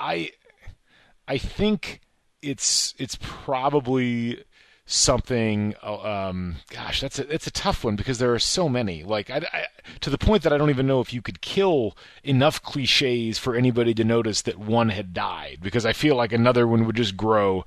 [0.00, 0.30] I,
[1.28, 2.00] I think
[2.42, 4.44] it's it's probably
[4.86, 5.74] something.
[5.82, 9.04] uh, Um, gosh, that's a that's a tough one because there are so many.
[9.04, 9.66] Like I, I,
[10.00, 13.54] to the point that I don't even know if you could kill enough cliches for
[13.54, 15.58] anybody to notice that one had died.
[15.62, 17.64] Because I feel like another one would just grow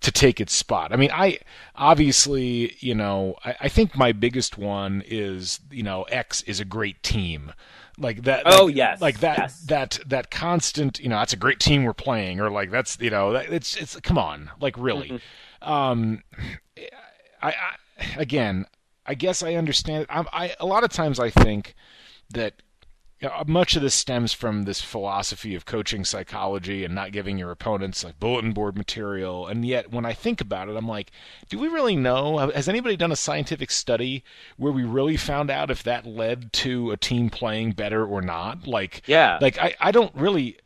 [0.00, 0.92] to take its spot.
[0.92, 1.38] I mean, I
[1.74, 6.64] obviously, you know, I, I think my biggest one is, you know, X is a
[6.64, 7.52] great team.
[7.98, 8.42] Like that.
[8.46, 9.38] Oh, like, yes, Like that.
[9.38, 9.60] yes.
[9.62, 11.00] That that constant.
[11.00, 13.76] You know, that's a great team we're playing, or like that's you know, that, it's
[13.76, 15.08] it's come on, like really.
[15.62, 15.70] Mm-hmm.
[15.70, 16.22] Um,
[17.42, 17.54] I, I
[18.16, 18.66] again,
[19.04, 20.06] I guess I understand.
[20.08, 21.74] I, I a lot of times I think
[22.30, 22.54] that
[23.20, 27.12] you uh, know, much of this stems from this philosophy of coaching psychology and not
[27.12, 29.46] giving your opponents like bulletin board material.
[29.46, 31.10] And yet, when I think about it, I'm like,
[31.48, 32.38] do we really know?
[32.50, 34.22] Has anybody done a scientific study
[34.56, 38.66] where we really found out if that led to a team playing better or not?
[38.66, 39.38] Like, Yeah.
[39.40, 40.58] like I, I don't really.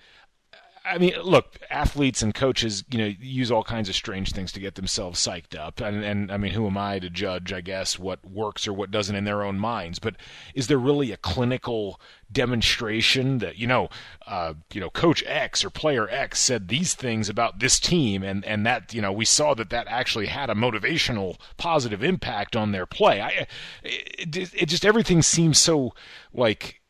[0.85, 4.61] I mean, look, athletes and coaches, you know, use all kinds of strange things to
[4.61, 7.53] get themselves psyched up, and, and I mean, who am I to judge?
[7.53, 9.99] I guess what works or what doesn't in their own minds.
[10.01, 10.16] But
[10.55, 13.90] is there really a clinical demonstration that you know,
[14.27, 18.45] uh, you know, Coach X or Player X said these things about this team, and
[18.45, 22.73] and that you know, we saw that that actually had a motivational, positive impact on
[22.73, 23.21] their play.
[23.21, 23.47] I,
[23.85, 25.95] it, it just everything seems so
[26.35, 26.82] like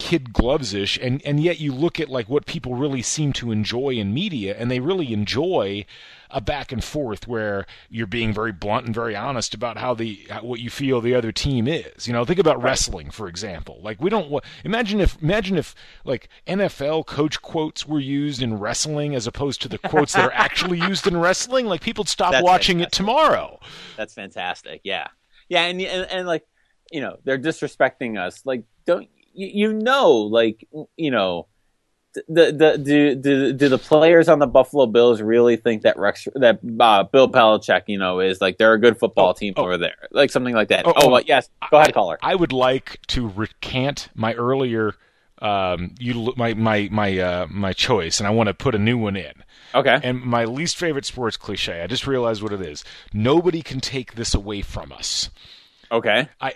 [0.00, 3.52] kid gloves ish and and yet you look at like what people really seem to
[3.52, 5.84] enjoy in media and they really enjoy
[6.30, 10.26] a back and forth where you're being very blunt and very honest about how the
[10.40, 12.06] what you feel the other team is.
[12.06, 13.78] You know think about wrestling for example.
[13.82, 19.14] Like we don't imagine if imagine if like NFL coach quotes were used in wrestling
[19.14, 22.44] as opposed to the quotes that are actually used in wrestling like people'd stop That's
[22.44, 23.60] watching it tomorrow.
[23.96, 24.80] That's fantastic.
[24.84, 25.08] Yeah,
[25.48, 26.46] yeah, and and, and like
[26.90, 28.46] you know they're disrespecting us.
[28.46, 30.66] Like don't you, you know like
[30.96, 31.46] you know
[32.28, 36.26] the the do do do the players on the Buffalo Bills really think that Rex
[36.34, 39.62] that uh, Bill Belichick you know is like they're a good football Oh, team oh.
[39.62, 40.86] over there like something like that.
[40.86, 42.18] Oh, Oh, oh, well, yes, go ahead, caller.
[42.20, 44.94] I would like to recant my earlier
[45.40, 48.98] um, you my my my uh, my choice, and I want to put a new
[48.98, 49.32] one in.
[49.72, 51.80] Okay, And my least favorite sports cliche.
[51.80, 52.84] I just realized what it is.
[53.12, 55.30] Nobody can take this away from us.
[55.92, 56.54] okay, I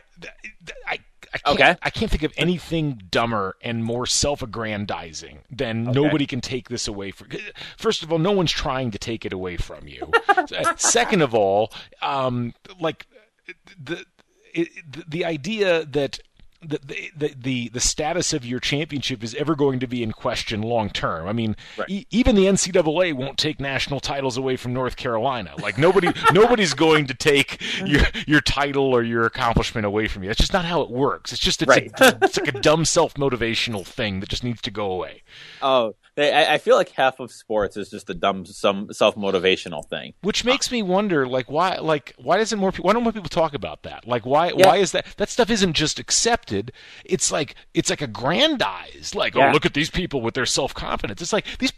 [0.87, 0.99] I.
[1.35, 1.77] I can't, Okay.
[1.83, 7.11] I can't think of anything dumber and more self-aggrandizing than nobody can take this away
[7.11, 7.29] from.
[7.77, 10.11] First of all, no one's trying to take it away from you.
[10.77, 13.07] Second of all, um, like
[13.83, 14.05] the
[14.55, 16.21] it, the- the idea that
[16.69, 20.63] the, the the the status of your championship is ever going to be in question
[20.63, 21.27] long term.
[21.29, 21.89] I mean, Right.
[21.91, 25.55] e- even the NCAA won't take national titles away from North Carolina.
[25.61, 30.29] Like nobody nobody's going to take your your title or your accomplishment away from you.
[30.29, 31.33] That's just not how it works.
[31.33, 31.91] It's just it's, Right.
[32.01, 35.23] a, it's like a dumb self motivational thing that just needs to go away.
[35.63, 39.17] oh, they, I, I feel like half of sports is just a dumb some self
[39.17, 40.15] motivational thing.
[40.23, 42.87] Which makes me wonder, like, why, like, why doesn't more people?
[42.87, 44.07] Why don't more people talk about that?
[44.07, 44.67] Like, why, Yeah.
[44.69, 45.07] why is that?
[45.17, 46.73] That stuff isn't just accepted.
[47.05, 49.15] It's like, it's like aggrandized.
[49.15, 49.49] Like, oh, Yeah.
[49.51, 51.21] oh, look at these people with their self confidence.
[51.23, 51.73] It's like these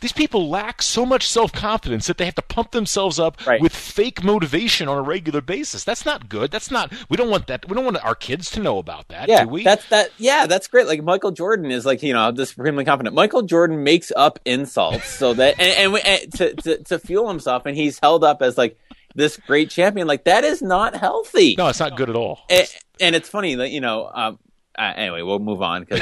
[0.00, 3.60] these people lack so much self confidence that they have to pump themselves up Right.
[3.60, 5.84] with fake motivation on a regular basis.
[5.84, 6.50] That's not good.
[6.50, 6.92] That's not.
[7.08, 7.68] We don't want that.
[7.68, 9.28] We don't want our kids to know about that.
[9.28, 9.64] Yeah, do we?
[9.64, 10.10] that's that.
[10.18, 10.86] Yeah, that's great.
[10.86, 13.14] Like Michael Jordan is like you know this supremely confident.
[13.14, 17.28] Michael Jordan makes up insults so that and, and, we- and to, to to fuel
[17.28, 18.78] himself, and he's held up as like
[19.14, 20.06] this great champion.
[20.06, 21.54] Like that is not healthy.
[21.56, 22.40] no, it's not good at all.
[22.50, 22.66] and,
[23.00, 24.10] and it's funny that you know.
[24.12, 24.38] Um,
[24.78, 26.00] uh, anyway, we'll move on because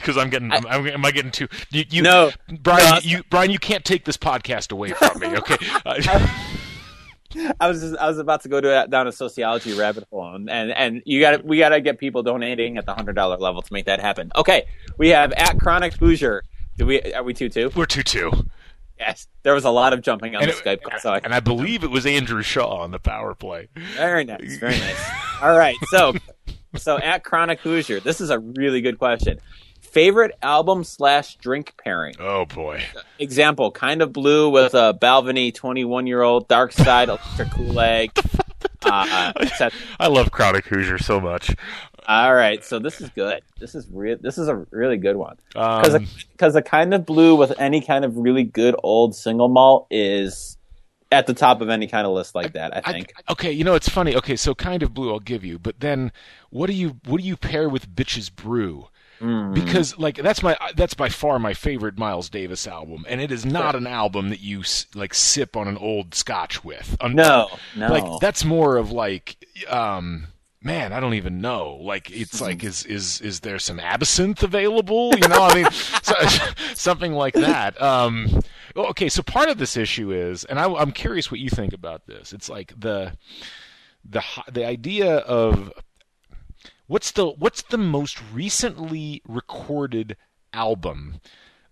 [0.00, 1.48] Because I'm getting, I'm, I'm, am I getting too?
[1.72, 2.30] You, you, No.
[2.60, 2.98] Brian, No.
[3.02, 5.26] you, Brian, you can't take this podcast away from me.
[5.38, 5.56] Okay.
[5.84, 6.28] Uh,
[7.60, 10.50] I was just, I was about to go to down a sociology rabbit hole, and
[10.50, 13.62] and, and you got we got to get people donating at the hundred dollar level
[13.62, 14.30] to make that happen.
[14.36, 14.66] Okay,
[14.98, 16.42] we have at Chronic Hoosier.
[16.78, 17.70] Do we are we two two?
[17.76, 18.30] we're two two.
[18.98, 20.98] Yes, there was a lot of jumping on And the it- Skype call.
[21.00, 23.68] So I, And I believe it was Andrew Shaw on the power play.
[23.96, 25.10] very nice, very nice.
[25.42, 26.14] All right, so
[26.76, 29.38] so at Chronic Hoosier, this is a really good question.
[29.80, 32.14] Favorite album slash drink pairing?
[32.20, 32.82] Oh boy.
[33.18, 38.12] Example: Kind of Blue with a Balvenie twenty one year old, Dark Side, Electric Kool-Aid.
[38.84, 39.32] Uh.
[40.00, 41.54] I love Chronic Hoosier so much.
[42.06, 43.42] All right, so this is good.
[43.60, 44.16] This is real.
[44.20, 47.80] This is a really good one because Um, because the kind of blue with any
[47.80, 50.56] kind of really good old single malt is
[51.10, 52.74] at the top of any kind of list like that.
[52.74, 53.12] I I- think.
[53.30, 54.16] okay, you know it's funny.
[54.16, 56.10] Okay, so kind of blue, I'll give you, but then
[56.50, 58.88] what do you what do you pair with Bitches Brew?
[59.20, 59.54] Mm.
[59.54, 63.46] Because like that's my that's by far my favorite Miles Davis album, and it is
[63.46, 64.64] not an album that you
[64.96, 66.96] like sip on an old Scotch with.
[67.08, 67.86] No, no.
[67.88, 69.36] like that's more of like
[69.68, 70.26] um
[70.62, 71.78] man i don't even know.
[71.80, 75.12] Like it's like is is is there some absinthe available?
[75.14, 75.70] You know i mean
[76.02, 76.14] so,
[76.74, 77.80] something like that.
[77.80, 78.40] Um
[78.74, 82.06] okay so part of this issue is and I, i'm curious what you think about
[82.06, 82.32] this.
[82.32, 83.16] It's like the
[84.04, 85.72] the the idea of
[86.86, 90.16] what's the what's the most recently recorded
[90.52, 91.20] album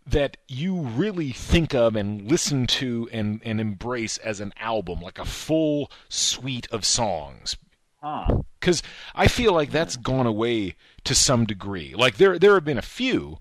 [0.06, 5.18] that you really think of and listen to and, and embrace as an album, like
[5.18, 7.56] a full suite of songs.
[8.02, 8.38] Huh.
[8.58, 8.82] Because
[9.14, 11.94] I feel like that's gone away to some degree.
[11.94, 13.38] Like there there have been a few,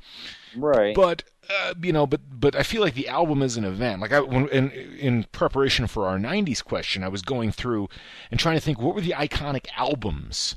[0.56, 0.96] right.
[0.96, 4.02] but uh, you know, but but I feel like the album is an event.
[4.02, 7.90] Like I, when in in preparation for our '90s question, I was going through
[8.32, 10.56] and trying to think what were the iconic albums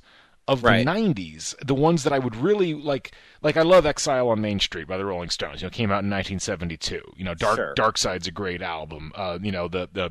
[0.49, 0.85] of Right.
[0.85, 3.13] the '90s, the ones that I would really like.
[3.41, 5.63] Like I love "Exile on Main Street" by the Rolling Stones.
[5.63, 7.01] You know, came out in 1972.
[7.17, 7.75] You know, Dark Sure.
[7.75, 9.13] Dark Side's a great album.
[9.15, 10.11] Uh, you know, the the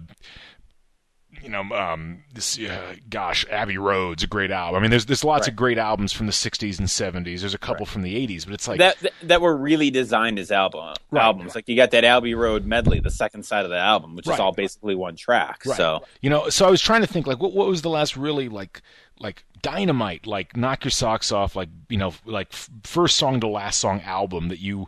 [1.43, 4.77] you know, um, this, uh, gosh, Abbey Road's a great album.
[4.77, 5.49] I mean, there's there's lots Right.
[5.49, 7.39] of great albums from the '60s and '70s.
[7.41, 10.39] There's a couple from the '80s, but it's like that, that that were really designed
[10.39, 11.23] as album Right.
[11.23, 11.55] albums.
[11.55, 14.35] Like you got that Abbey Road medley, the second side of the album, which Right.
[14.35, 15.61] is all basically one track.
[15.65, 15.77] Right.
[15.77, 18.15] So you know, so I was trying to think like what what was the last
[18.15, 18.81] really like
[19.19, 23.47] like dynamite like knock your socks off like you know like f- first song to
[23.47, 24.87] last song album that you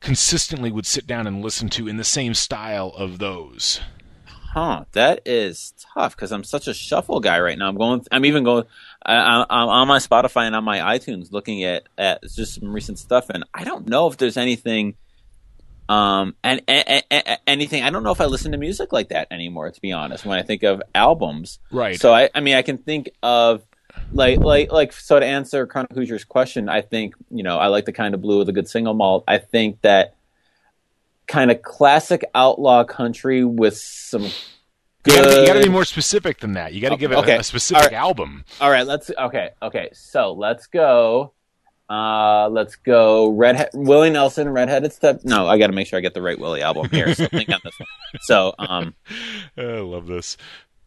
[0.00, 3.80] consistently would sit down and listen to in the same style of those.
[4.52, 7.68] Huh, that is tough because I'm such a shuffle guy right now.
[7.68, 8.04] I'm going.
[8.10, 8.64] I'm even going.
[9.06, 12.72] I, I- I'm on my Spotify and on my iTunes looking at at just some
[12.72, 14.96] recent stuff, and I don't know if there's anything.
[15.88, 17.82] Um, and, and, and anything.
[17.82, 19.70] I don't know if I listen to music like that anymore.
[19.70, 22.00] To be honest, when I think of albums, Right.
[22.00, 23.62] So I, I mean, I can think of
[24.12, 24.92] like, like, like.
[24.92, 28.20] So to answer Chronic Hoosier's question, I think you know I like the kind of
[28.20, 29.24] blue with a good single malt.
[29.26, 30.14] I think that
[31.30, 34.32] kind of classic outlaw country with some You
[35.06, 36.74] gotta, you gotta be more specific than that.
[36.74, 37.36] You gotta give it Okay.
[37.36, 37.96] a, a specific All right.
[37.96, 38.44] album.
[38.60, 39.10] All right, let's.
[39.16, 39.88] Okay, okay.
[39.92, 41.32] So let's go.
[41.88, 43.30] Uh, let's go.
[43.30, 45.20] Red Willie Nelson, Redheaded Step.
[45.24, 47.12] No, I got to make sure I get the right Willie album here.
[47.14, 47.88] So think on this one.
[48.22, 48.94] So, um,
[49.56, 50.36] I love this.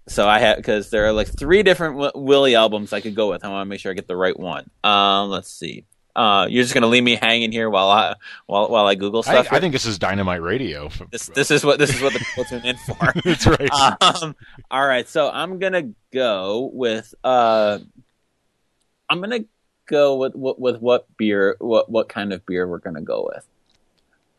[0.08, 3.30] so I had because there are like three different w- Willie albums I could go
[3.32, 3.44] with.
[3.44, 4.70] I want to make sure I get the right one.
[4.84, 5.86] Um, let's see.
[6.16, 9.48] Uh, you're just gonna leave me hanging here while I while while I Google stuff.
[9.52, 10.90] I think this is dynamite radio.
[11.12, 13.14] this this is what this is what the people tune in for.
[13.24, 13.72] That's right.
[14.22, 14.36] um,
[14.70, 17.80] all right, so I'm gonna go with uh,
[19.10, 19.46] I'm gonna
[19.88, 23.48] go with, with with what beer, what what kind of beer we're gonna go with.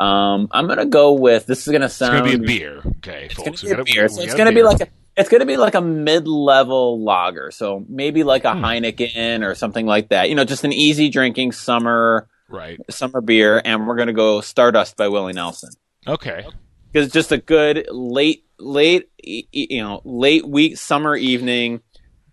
[0.01, 2.27] Um, I'm gonna go with this is gonna sound.
[2.27, 2.83] it's gonna be a beer.
[2.99, 3.62] Okay, It's folks.
[3.62, 4.09] gonna be a beer.
[4.09, 4.64] So it's gonna be beer.
[4.64, 7.51] like a it's gonna be like a mid-level lager.
[7.51, 8.65] So maybe like a Hmm.
[8.65, 10.29] Heineken or something like that.
[10.29, 12.79] You know, just an easy drinking summer right.
[12.91, 15.71] summer beer, and we're gonna go Stardust by Willie Nelson
[16.07, 16.45] Okay.
[16.93, 21.81] because it's just a good late late you know late week summer evening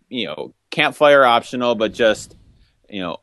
[0.07, 2.36] you know campfire optional but just
[2.91, 3.17] you know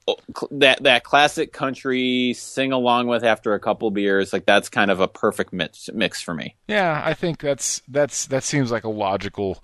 [0.50, 5.00] that that classic country sing along with after a couple beers like that's kind of
[5.00, 8.88] a perfect mix mix for me Yeah, I think that's that's that seems like a
[8.88, 9.62] logical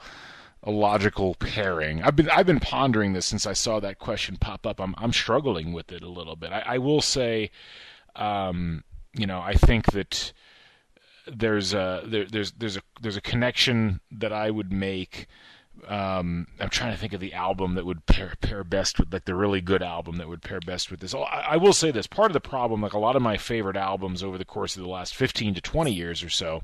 [0.65, 2.03] a logical pairing.
[2.03, 4.81] I've been I've been pondering this since I saw that question pop up.
[4.81, 6.53] I'm I'm struggling with it a little bit.
[6.53, 7.51] I, I will say,
[8.17, 8.83] um,
[9.15, 10.33] you know, I think that
[11.27, 15.27] there's a there, there's there's a there's a connection that I would make.
[15.89, 19.25] Um, I'm trying to think of the album that would pair pair best with like
[19.25, 21.15] the really good album that would pair best with this.
[21.15, 23.37] Oh, I, I will say this: part of the problem, like a lot of my
[23.37, 26.63] favorite albums over the course of the last 15 to 20 years or so,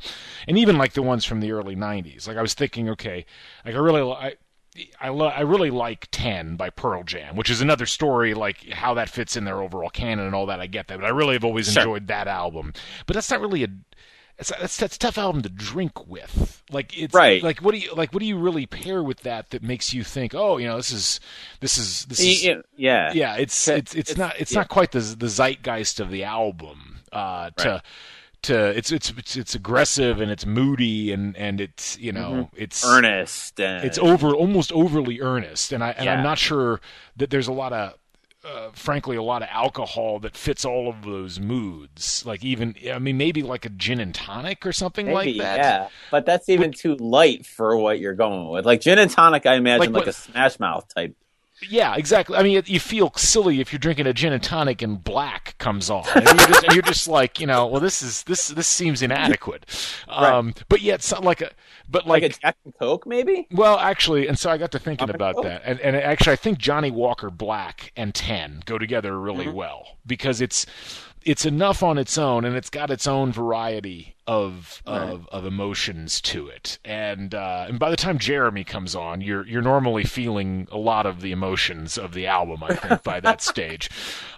[0.48, 2.26] and even like the ones from the early 90s.
[2.26, 3.26] Like I was thinking, okay,
[3.64, 4.34] like I really I.
[5.00, 8.94] I, lo- I really like 10 by Pearl Jam, which is another story, like how
[8.94, 10.60] that fits in their overall canon and all that.
[10.60, 11.82] I get that, but I really have always Sure.
[11.82, 12.72] enjoyed that album.
[13.04, 13.68] But that's not really a
[14.40, 16.62] it's that's that's a tough album to drink with.
[16.72, 17.42] Like it's Right.
[17.42, 18.12] Like what do you like?
[18.12, 20.90] What do you really pair with that that makes you think, oh, you know, this
[20.90, 21.20] is
[21.60, 22.44] this is this is
[22.76, 23.36] yeah yeah.
[23.36, 24.60] It's it's it's It's- not it's yeah.
[24.60, 27.00] not quite the the zeitgeist of the album.
[27.12, 27.82] Uh, to Right.
[28.42, 32.84] to it's it's it's it's aggressive and it's moody and and it's you know it's
[32.86, 36.80] earnest and it's over almost overly earnest and i and i'm not sure
[37.16, 37.92] that there's a lot of
[38.44, 42.98] uh, frankly a lot of alcohol that fits all of those moods like even i
[42.98, 46.48] mean maybe like a gin and tonic or something Maybe, like that yeah, but that's
[46.48, 48.64] even too light for what you're going with.
[48.64, 51.14] Like gin and tonic, I imagine Like like, what- a Smash Mouth type.
[51.68, 52.36] Yeah, exactly.
[52.36, 55.90] I mean, you feel silly if you're drinking a gin and tonic and black comes
[55.90, 58.66] on, and you're just, and you're just like, you know, well, this is this this
[58.66, 59.66] seems inadequate.
[60.08, 61.50] Um, But yet, so, like a,
[61.88, 63.46] but Like, like, a Jack and Coke, maybe.
[63.50, 65.14] Well, actually, and so I got to thinking Okay.
[65.16, 69.46] about that, and and actually, I think Johnnie Walker Black and Ten go together really
[69.46, 69.56] Mm-hmm.
[69.56, 70.66] well because it's
[71.24, 76.20] it's enough on its own, and it's got its own variety of of, of emotions
[76.22, 80.68] to it, and uh, and by the time Jeremy comes on, you're you're normally feeling
[80.70, 82.62] a lot of the emotions of the album.
[82.62, 83.90] I think by that stage,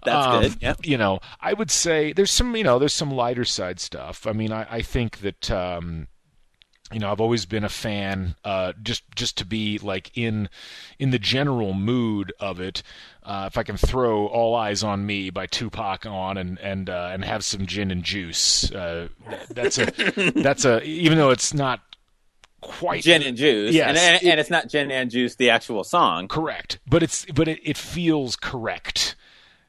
[0.04, 0.86] That's Um, good.
[0.86, 4.26] You know, I would say there's some you know there's some lighter side stuff.
[4.26, 5.50] I mean, I, I think that.
[5.50, 6.08] Um,
[6.92, 10.48] you know, I've always been a fan, uh, just just to be like in
[10.98, 12.82] in the general mood of it.
[13.22, 17.10] Uh, if I can throw "All Eyes on Me" by Tupac on and and uh,
[17.12, 21.54] and have some gin and juice, uh, that, that's a that's a even though it's
[21.54, 21.80] not
[22.60, 23.74] quite Gin and juice.
[23.74, 23.88] Yes.
[23.88, 26.28] And, and, and it's not gin and juice, the actual song.
[26.28, 29.16] correct, but it's but it, it feels correct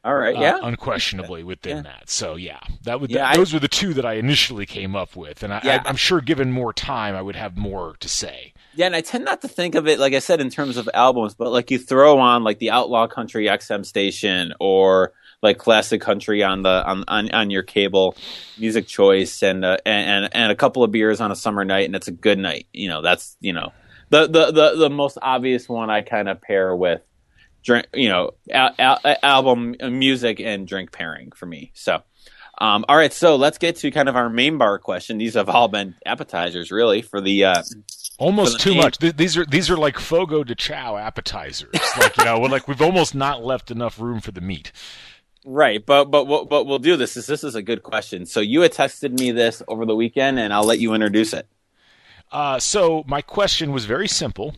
[0.05, 1.81] All right, yeah, uh, unquestionably within Yeah.
[1.83, 2.09] that.
[2.09, 5.15] So yeah, that would Yeah, I- those were the two that I initially came up
[5.15, 5.81] with, and I, Yeah.
[5.85, 8.53] I, I'm sure given more time, I would have more to say.
[8.75, 10.89] Yeah, and I tend not to think of it like I said in terms of
[10.93, 16.01] albums, but like you throw on like the Outlaw Country XM station or like classic
[16.01, 18.15] country on the on on, on your cable
[18.57, 21.85] music choice, and, uh, and and and a couple of beers on a summer night,
[21.85, 22.65] and it's a good night.
[22.73, 23.71] You know, that's you know
[24.09, 27.01] the the the, the most obvious one I kind of pair with
[27.63, 27.87] drink.
[27.93, 31.71] You know, al- al- album uh, music and drink pairing for me.
[31.73, 32.03] So.
[32.59, 35.17] Um, all right, so let's get to kind of our main bar question.
[35.17, 37.63] These have all been appetizers, really, for the uh,
[38.19, 38.97] Almost For the too much.
[38.99, 41.73] Th- These are these are like fogo de chao appetizers.
[41.97, 44.71] like you know, we're like we've almost not left enough room for the meat.
[45.45, 48.25] Right, but but what but we'll do this is this is a good question.
[48.27, 51.47] So you had texted me this over the weekend, and I'll let you introduce it.
[52.31, 54.55] Uh, so my question was very simple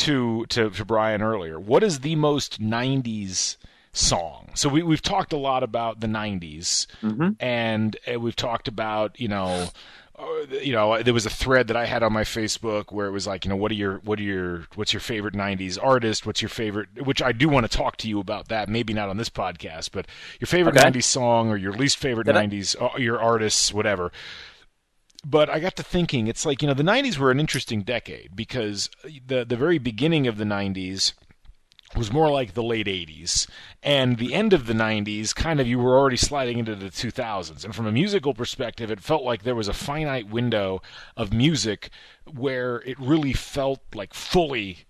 [0.00, 1.58] to, to to Brian earlier.
[1.58, 3.56] What is the most '90s
[3.92, 4.50] song?
[4.54, 6.86] So we we've talked a lot about the '90s,
[7.40, 9.68] and uh, we've talked about you know.
[10.18, 10.26] uh,
[10.62, 13.26] You know, there was a thread that I had on my Facebook where it was
[13.26, 16.26] like, you know, what are your, what are your, what's your favorite '90s artist?
[16.26, 16.88] What's your favorite?
[17.06, 18.68] Which I do want to talk to you about that.
[18.68, 20.06] Maybe not on this podcast, but
[20.38, 20.90] your favorite Okay.
[20.90, 24.12] '90s song or your least favorite Did '90s, uh, your artists, whatever
[25.24, 28.34] but I got to thinking, it's like you know the '90s were an interesting decade
[28.34, 28.90] because
[29.26, 31.12] the the very beginning of the '90s
[31.96, 33.48] was more like the late '80s,
[33.82, 37.64] and the end of the '90s, kind of you were already sliding into the 2000s.
[37.64, 40.80] And from a musical perspective, it felt like there was a finite window
[41.16, 41.90] of music
[42.30, 44.86] where it really felt like fully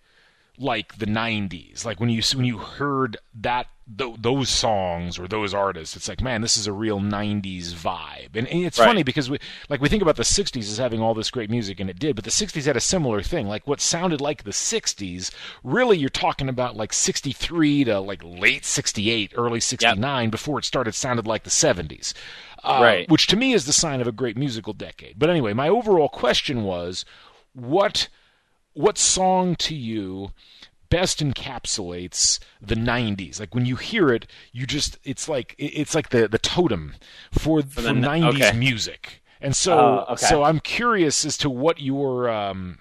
[0.62, 5.54] like the 90s like when you when you heard that th- those songs or those
[5.54, 8.36] artists it's like man this is a real 90s vibe.
[8.36, 8.84] And, and it's Right.
[8.84, 9.38] funny because we
[9.70, 12.14] like we think about the 60s as having all this great music and it did
[12.14, 13.48] but the 60s had a similar thing.
[13.48, 15.30] Like what sounded like the 60s
[15.64, 20.94] really you're talking about like 63 to like late 68 early 69 before it started
[20.94, 22.12] sounded like the 70s
[22.62, 23.08] uh, Right.
[23.08, 25.18] which to me is the sign of a great musical decade.
[25.18, 27.06] But anyway my overall question was
[27.54, 28.08] what
[28.74, 30.30] what song to you
[30.88, 36.08] best encapsulates the 90s like when you hear it you just it's like it's like
[36.10, 36.94] the the totem
[37.32, 38.58] for for, the 90s okay.
[38.58, 40.26] music and so Oh, okay.
[40.26, 42.78] so i'm curious as to what your um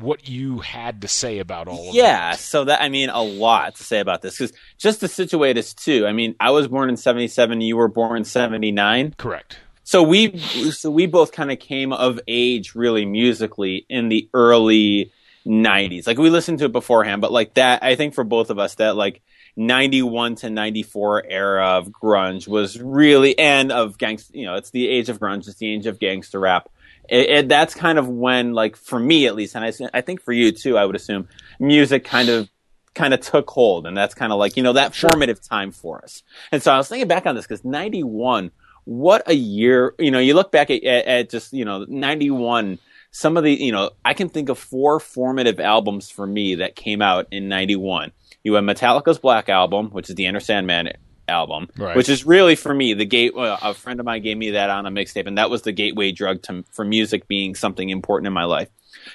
[0.00, 2.38] what you had to say about all of Yeah, that.
[2.38, 5.74] so that I mean a lot to say about this because just to situate us
[5.74, 6.06] too.
[6.06, 7.60] I mean, I was born in '77.
[7.60, 9.14] You were born in '79.
[9.18, 9.58] correct
[9.92, 15.12] So we so we both kind of came of age really musically in the early
[15.44, 16.06] 90s.
[16.06, 18.76] Like we listened to it beforehand, but like that I think for both of us
[18.76, 19.20] that like
[19.56, 24.88] 91 to 94 era of grunge was really and of gangster, you know, it's the
[24.88, 26.70] age of grunge, it's the age of gangster rap.
[27.06, 30.32] It, it, that's kind of when like for me at least and I think for
[30.32, 31.28] you too, I would assume
[31.60, 32.48] music kind of
[32.94, 36.02] kind of took hold and that's kind of like you know that formative time for
[36.04, 38.50] us and so i was thinking back on this because 91
[38.84, 42.78] what a year you know you look back at, at, at just you know 91
[43.10, 46.74] some of the you know i can think of four formative albums for me that
[46.74, 48.10] came out in 91
[48.42, 50.90] you have metallica's black album which is the enter sandman
[51.28, 51.96] album Right.
[51.96, 54.84] which is really for me the gate a friend of mine gave me that on
[54.86, 58.32] a mixtape and that was the gateway drug to for music being something important in
[58.32, 58.68] my life.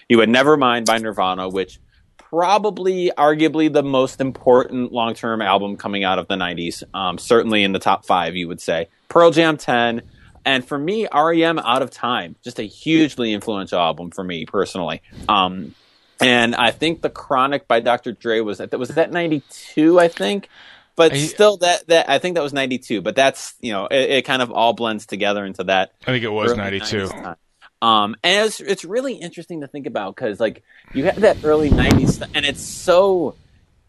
[0.07, 1.80] You had nevermind by nirvana which
[2.18, 7.72] probably arguably the most important long-term album coming out of the 90s um, certainly in
[7.72, 10.01] the top five you would say pearl jam 10
[10.45, 15.01] and for me rem out of time just a hugely influential album for me personally.
[15.28, 15.76] Um,
[16.20, 20.49] and i think the chronic by dr dre was that was that 92 i think?
[20.95, 24.10] But I- still that that i think that was 92 but that's you know it,
[24.10, 27.10] it kind of all blends together into that i think it was 92
[27.80, 30.64] Um, and it's it's really interesting to think about because like
[30.95, 33.36] you have that early '90s, and it's so.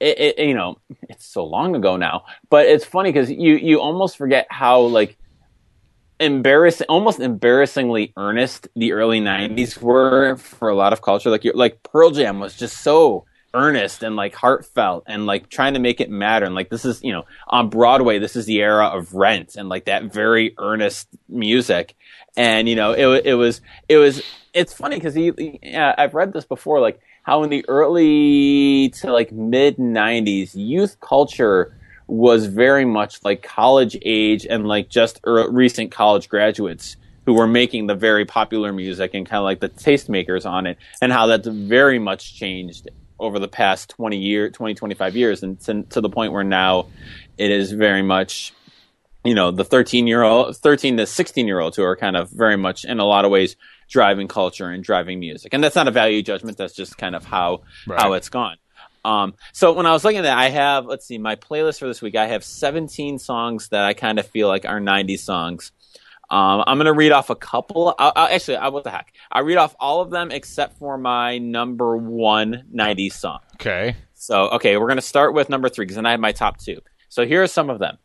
[0.00, 0.78] It, it, you know,
[1.08, 5.16] it's so long ago now, but it's funny because you you almost forget how like
[6.20, 11.30] embarrassing, almost embarrassingly earnest the early '90s were for a lot of culture.
[11.30, 13.24] Like like Pearl Jam was just so
[13.54, 16.46] earnest and like heartfelt and like trying to make it matter.
[16.46, 19.68] And like this is you know on Broadway, this is the era of Rent and
[19.68, 21.94] like that very earnest music.
[22.36, 24.22] And you know, it it was it was
[24.52, 29.30] it's funny because yeah, I've read this before, like how in the early to like
[29.30, 31.76] mid '90s, youth culture
[32.06, 37.46] was very much like college age and like just er, recent college graduates who were
[37.46, 41.26] making the very popular music and kind of like the tastemakers on it, and how
[41.26, 45.42] that's very much changed over the past 20 year 20 25 years.
[45.42, 46.86] And to, to the point where now
[47.36, 48.54] it is very much
[49.22, 52.30] you know the 13 year old 13 to 16 year olds who are kind of
[52.30, 53.54] very much in a lot of ways
[53.88, 57.24] driving culture and driving music and that's not a value judgment that's just kind of
[57.24, 57.98] how Right.
[58.00, 58.56] how it's gone
[59.04, 61.86] Um, so when I was looking at that, I have let's see my playlist for
[61.86, 62.14] this week.
[62.16, 65.72] I have 17 songs that I kind of feel like are 90s songs.
[66.30, 67.94] Um, I'm gonna read off a couple.
[67.98, 69.14] I, I, actually, I what the heck?
[69.32, 73.38] I read off all of them except for my number one 90s song.
[73.54, 73.96] Okay.
[74.14, 76.80] So okay, we're gonna start with number three because then I have my top two.
[77.08, 77.96] So here are some of them: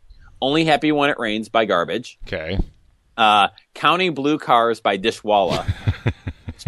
[0.41, 2.57] "Only Happy When It Rains" by Garbage, Okay.
[3.17, 5.65] Uh, "Counting Blue Cars" by Dishwalla.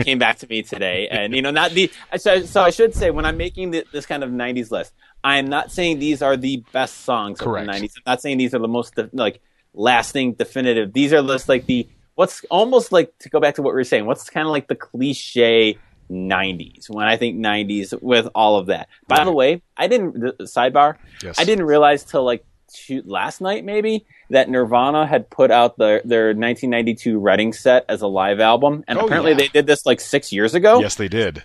[0.04, 1.92] came back to me today, and you know, not the.
[2.18, 4.94] So, so I should say when I'm making the, this kind of '90s list,
[5.24, 7.68] I am not saying these are the best songs Correct.
[7.68, 7.94] of the '90s.
[7.98, 9.42] I'm not saying these are the most like
[9.74, 10.94] lasting, definitive.
[10.94, 13.84] These are just like the what's almost like to go back to what we were
[13.84, 14.06] saying.
[14.06, 15.78] What's kind of like the cliche
[16.10, 18.90] 90s when I think 90s with all of that.
[19.08, 20.98] By the way, I didn't the, sidebar.
[21.24, 21.40] Yes.
[21.40, 26.02] I didn't realize till like shoot, last night maybe that Nirvana had put out their
[26.06, 29.38] their 1992 Reading set as a live album, and Oh, apparently yeah.
[29.38, 30.80] they did this like six years ago.
[30.80, 31.44] Yes, they did.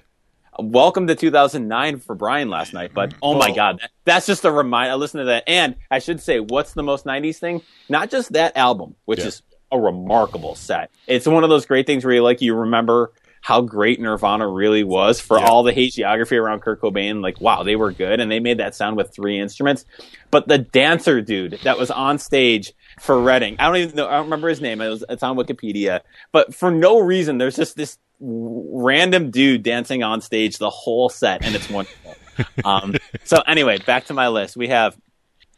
[0.59, 3.55] Welcome to 2009 for Brian last night, but oh my Oh.
[3.55, 4.93] god, that, that's just a reminder.
[4.93, 7.63] I listened to that, and I should say, what's the most 90s thing?
[7.89, 9.27] Not just that album, which Yeah.
[9.29, 9.43] is
[9.73, 10.91] a remarkable set.
[11.07, 13.13] It's one of those great things where you like you remember
[13.43, 15.47] how great Nirvana really was for Yeah.
[15.47, 17.23] all the hagiography around Kurt Cobain.
[17.23, 19.85] Like, wow, they were good, and they made that sound with three instruments.
[20.31, 24.13] But the dancer dude that was on stage for Reading, I don't even know, I
[24.13, 24.81] don't remember his name.
[24.81, 26.01] It was, it's on Wikipedia,
[26.33, 31.45] but for no reason, there's just this random dude dancing on stage the whole set,
[31.45, 32.15] and it's wonderful.
[32.65, 34.57] um, so anyway, back to my list.
[34.57, 34.95] We have,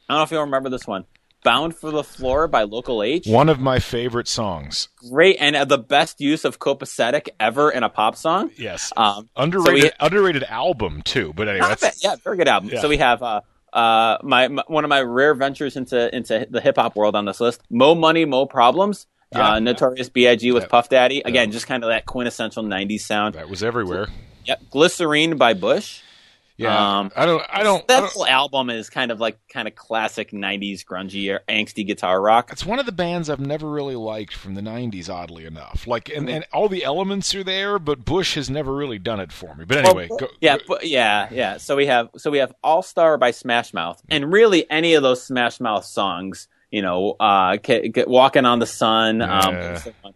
[0.09, 1.05] I don't know if you'll remember this one.
[1.43, 3.27] Bound for the Floor by Local H.
[3.27, 4.89] One of my favorite songs.
[5.11, 8.51] Great and uh, the best use of copacetic ever in a pop song.
[8.57, 8.93] Yes.
[8.97, 11.33] Um, underrated we- underrated album too.
[11.35, 12.03] But anyway, that's.
[12.05, 12.71] Yeah, very good album.
[12.73, 12.81] Yeah.
[12.81, 13.41] So we have uh,
[13.73, 17.25] uh, my, my one of my rare ventures into into the hip hop world on
[17.25, 17.61] this list.
[17.71, 19.07] Mo Money, Mo Problems.
[19.33, 19.53] Yeah.
[19.55, 20.53] Uh, Notorious B.I.G.
[20.53, 20.69] with Yeah.
[20.69, 21.23] Puff Daddy.
[21.25, 23.35] Again, just kind of that quintessential '90s sound.
[23.35, 24.09] that was everywhere.
[24.45, 24.61] Yep.
[24.71, 26.02] Glycerine by Bush.
[26.63, 26.99] Yeah.
[27.01, 27.43] Um, I don't.
[27.51, 27.83] I don't.
[27.83, 31.41] I That don't whole album is kind of like kind of classic '90s grungy or
[31.49, 32.51] angsty guitar rock.
[32.53, 35.09] it's one of the bands I've never really liked from the '90s.
[35.09, 38.99] Oddly enough, like and, and all the elements are there, but Bush has never really
[38.99, 39.65] done it for me.
[39.65, 41.57] But anyway, Well, go, yeah, go- but, yeah, yeah.
[41.59, 45.03] So we have so we have All Star by Smash Mouth, and really any of
[45.03, 47.57] those Smash Mouth songs, you know, uh,
[48.07, 49.83] Walking on the Sun, Yeah.
[50.05, 50.13] um,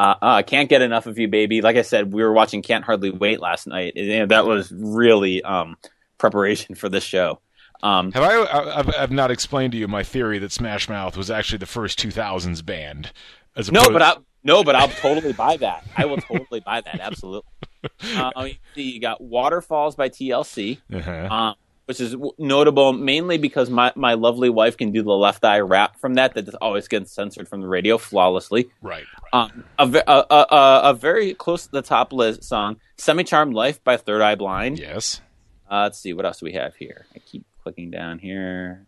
[0.00, 1.60] uh, uh, Can't Get Enough of You, Baby.
[1.60, 3.92] Like I said, we were watching Can't Hardly Wait last night.
[3.96, 5.76] and, you know, that was really um,
[6.18, 7.40] preparation for this show.
[7.82, 8.34] Um, have I?
[8.34, 11.66] I- I've, I've not explained to you my theory that Smash Mouth was actually the
[11.66, 13.12] first 2000s band.
[13.56, 15.84] As no, but I no, but I'll totally buy that.
[15.96, 17.00] I will totally buy that.
[17.00, 17.50] Absolutely.
[18.14, 20.78] Uh, you got Waterfalls by TLC.
[20.92, 21.28] Uh-huh.
[21.34, 21.54] um,
[21.90, 25.98] which is notable mainly because my, my lovely wife can do the left eye rap
[25.98, 28.70] from that that always gets censored from the radio flawlessly.
[28.80, 29.02] right.
[29.32, 33.82] Um, a, a, a, a, very close to the top list song, "Semi Charmed Life"
[33.82, 34.78] by Third Eye Blind.
[34.78, 35.20] Yes.
[35.68, 37.06] Uh, let's see what else do we have here.
[37.12, 38.86] I keep clicking down here.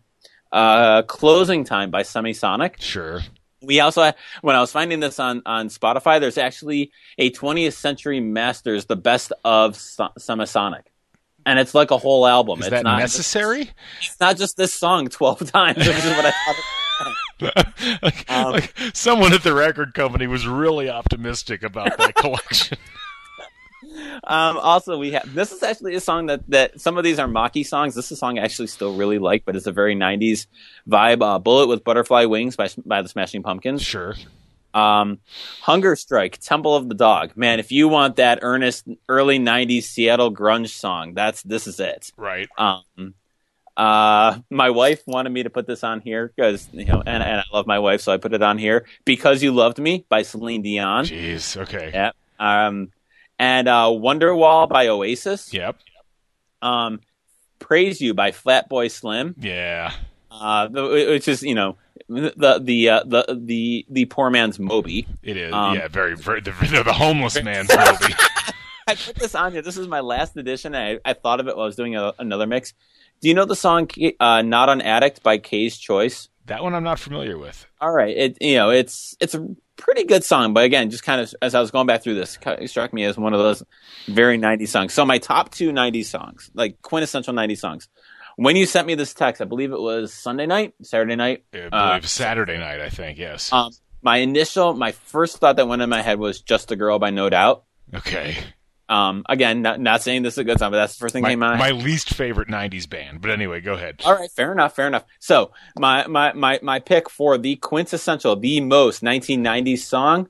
[0.49, 2.79] Uh, "Closing Time" by Semisonic.
[2.79, 3.19] Sure.
[3.61, 8.21] We also, when I was finding this on, on Spotify, there's actually a 20th Century
[8.21, 10.83] Masters, the best of so- Semisonic.
[11.45, 12.59] And it's like a whole album.
[12.59, 13.69] Is it's that not, necessary?
[14.01, 16.55] It's not just this song 12 times, which is what I thought.
[18.03, 22.77] like, Um, like someone at the record company was really optimistic about that collection.
[24.23, 27.27] Um, also, we have this is actually a song that, that some of these are
[27.27, 27.95] mocky songs.
[27.95, 30.47] This is a song I actually still really like, but it's a very 90s
[30.87, 31.21] vibe.
[31.21, 33.81] Uh, Bullet with Butterfly Wings by, by the Smashing Pumpkins.
[33.81, 34.15] sure.
[34.73, 35.19] Um,
[35.61, 37.35] Hunger Strike, Temple of the Dog.
[37.35, 42.11] Man, if you want that earnest early 90s Seattle grunge song, that's this is it.
[42.17, 42.49] Right.
[42.57, 43.13] Um,
[43.75, 47.41] uh, my wife wanted me to put this on here because you know, and, and
[47.41, 48.85] I love my wife, so I put it on here.
[49.05, 51.05] Because You Loved Me by Celine Dion.
[51.05, 51.57] Jeez.
[51.57, 51.91] Okay.
[51.93, 52.15] Yep.
[52.39, 52.91] Um,
[53.39, 55.53] and uh, Wonderwall by Oasis.
[55.53, 55.77] Yep.
[56.61, 56.99] Um,
[57.59, 59.35] Praise You by Fatboy Slim.
[59.39, 59.93] Yeah.
[60.29, 61.77] Uh, which is you know
[62.13, 65.07] the the uh, the the the poor man's Moby.
[65.21, 65.53] It is.
[65.53, 65.87] Um, yeah.
[65.87, 66.15] Very.
[66.15, 66.41] Very.
[66.41, 66.51] The,
[66.85, 68.13] the, homeless man's Moby.
[68.87, 69.61] I put this on here.
[69.61, 70.75] This is my last edition.
[70.75, 72.73] I, I thought of it while I was doing a, another mix.
[73.21, 73.89] Do you know the song
[74.19, 76.29] uh, "Not an Addict" by K's Choice?
[76.47, 77.65] That one I'm not familiar with.
[77.79, 79.47] All right, it you know it's it's a
[79.77, 82.37] pretty good song, but again, just kind of as I was going back through this,
[82.45, 83.63] it struck me as one of those
[84.07, 84.93] very 90s songs.
[84.93, 87.87] So my top two 90s songs, like quintessential 90s songs.
[88.35, 91.43] When you sent me this text, I believe it was Sunday night, Saturday night.
[91.53, 92.79] I believe Uh, Saturday night.
[92.81, 93.17] I think.
[93.17, 93.51] Yes.
[93.53, 93.71] Um,
[94.01, 97.09] my initial, my first thought that went in my head was "Just a Girl" by
[97.11, 97.63] No Doubt.
[97.93, 98.35] okay.
[98.89, 101.23] Um, again, not, not saying this is a good song, but that's the first thing
[101.23, 101.57] that My, came out.
[101.57, 103.21] my least favorite '90s band.
[103.21, 104.01] But anyway, go ahead.
[104.03, 105.05] All right, fair enough, fair enough.
[105.19, 110.29] So my my my my pick for the quintessential, the most 1990s song,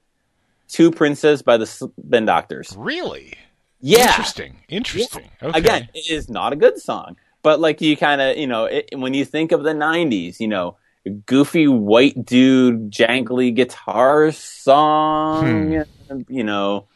[0.68, 2.76] Two Princes by the Spin Doctors.
[2.78, 3.34] Really?
[3.82, 4.08] Yeah.
[4.10, 4.60] Interesting.
[4.70, 5.30] Interesting.
[5.41, 5.60] Okay.
[5.60, 8.89] Again, it is not a good song, but like you kind of you know it,
[8.95, 10.77] when you think of the '90s, you know,
[11.25, 15.85] goofy white dude, jangly guitar song,
[16.27, 16.87] you know.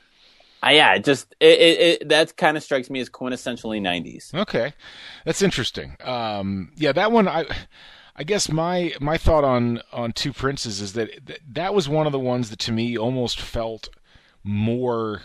[0.66, 4.34] Uh, yeah, just it, it, it that kind of strikes me as quintessentially '90s.
[4.34, 4.74] Okay,
[5.24, 5.96] that's interesting.
[6.04, 7.46] Um, yeah, that one I.
[8.20, 12.12] I guess my my thought on on Two Princes is that that was one of
[12.12, 13.90] the ones that to me almost felt
[14.44, 15.22] more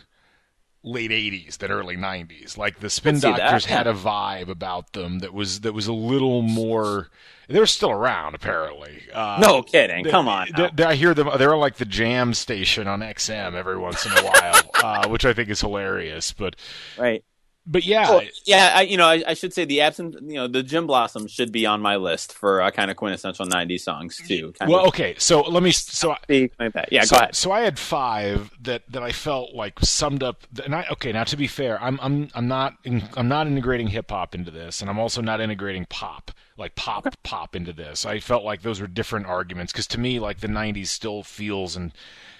[0.84, 5.32] late 80s than early 90s like the spin doctors had a vibe about them that
[5.32, 7.08] was that was a little more
[7.48, 9.02] they're still around apparently.
[9.12, 10.04] Uh, no kidding.
[10.04, 13.78] come on they, they, i hear them they're like the jam station on xm every
[13.78, 16.56] once in a while uh, which i think is hilarious but
[16.98, 17.24] right
[17.64, 20.64] but yeah, yeah, I, you know, I, I, should say the absent, you know, the
[20.64, 24.52] Gin Blossom should be on my list for uh, kind of quintessential '90s songs too.
[24.66, 24.88] well, of.
[24.88, 27.36] okay, so let me, so yeah, so, go ahead.
[27.36, 31.12] So I had five that that I felt like summed up, and I okay.
[31.12, 34.50] Now to be fair, I'm I'm I'm not in, I'm not integrating hip hop into
[34.50, 37.16] this, and I'm also not integrating pop like pop okay.
[37.22, 38.04] pop into this.
[38.04, 41.76] I felt like those were different arguments because to me, like the '90s still feels
[41.76, 41.92] and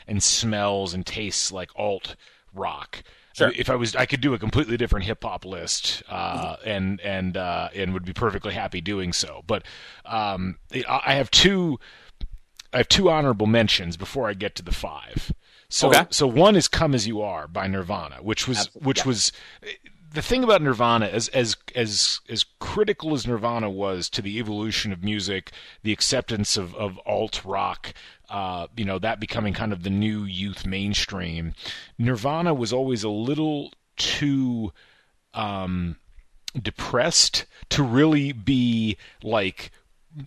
[0.06, 2.16] and smells and tastes like alt
[2.52, 3.02] rock.
[3.34, 3.52] Sure.
[3.56, 7.36] If I was, I could do a completely different hip hop list, uh, and and
[7.36, 9.42] uh, and would be perfectly happy doing so.
[9.46, 9.64] But
[10.04, 10.58] um,
[10.88, 11.78] I have two,
[12.72, 15.32] I have two honorable mentions before I get to the five.
[15.68, 16.04] So okay.
[16.10, 18.86] so one is "Come as You Are" by Nirvana, which was Absolutely.
[18.88, 19.06] which yeah.
[19.06, 19.32] was
[20.12, 24.92] the thing about Nirvana, as as as as critical as Nirvana was to the evolution
[24.92, 25.52] of music,
[25.82, 27.94] the acceptance of of alt rock,
[28.28, 31.54] uh, you know, that becoming kind of the new youth mainstream,
[31.98, 34.72] Nirvana was always a little too
[35.34, 35.96] um,
[36.60, 39.70] depressed to really be like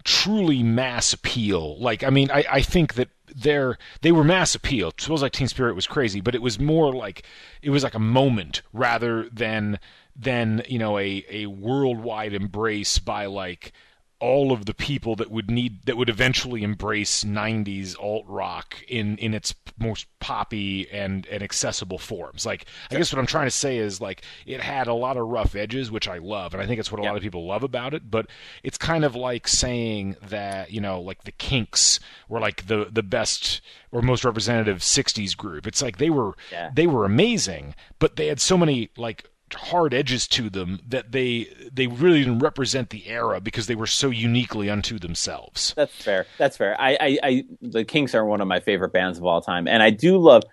[0.03, 1.79] truly mass appeal.
[1.79, 4.91] Like, I mean, I, I think that they're they were mass appeal.
[4.97, 7.23] Smells like Teen Spirit was crazy, but it was more like
[7.61, 9.79] it was like a moment rather than
[10.15, 13.73] than you know a a worldwide embrace by like
[14.21, 19.17] all of the people that would need that would eventually embrace 90s alt rock in
[19.17, 23.51] in its most poppy and and accessible forms like i guess what i'm trying to
[23.51, 26.65] say is like it had a lot of rough edges which i love and i
[26.65, 27.09] think it's what a Yeah.
[27.09, 28.27] lot of people love about it but
[28.63, 31.99] it's kind of like saying that you know like the kinks
[32.29, 33.59] were like the the best
[33.91, 36.71] or most representative 60s group it's like they were Yeah.
[36.73, 41.47] they were amazing but they had so many like hard edges to them that they
[41.71, 45.73] they really didn't represent the era because they were so uniquely unto themselves.
[45.75, 46.25] That's fair.
[46.37, 46.79] That's fair.
[46.79, 49.83] I, I, I, the Kinks are one of my favorite bands of all time, and
[49.83, 50.43] I do love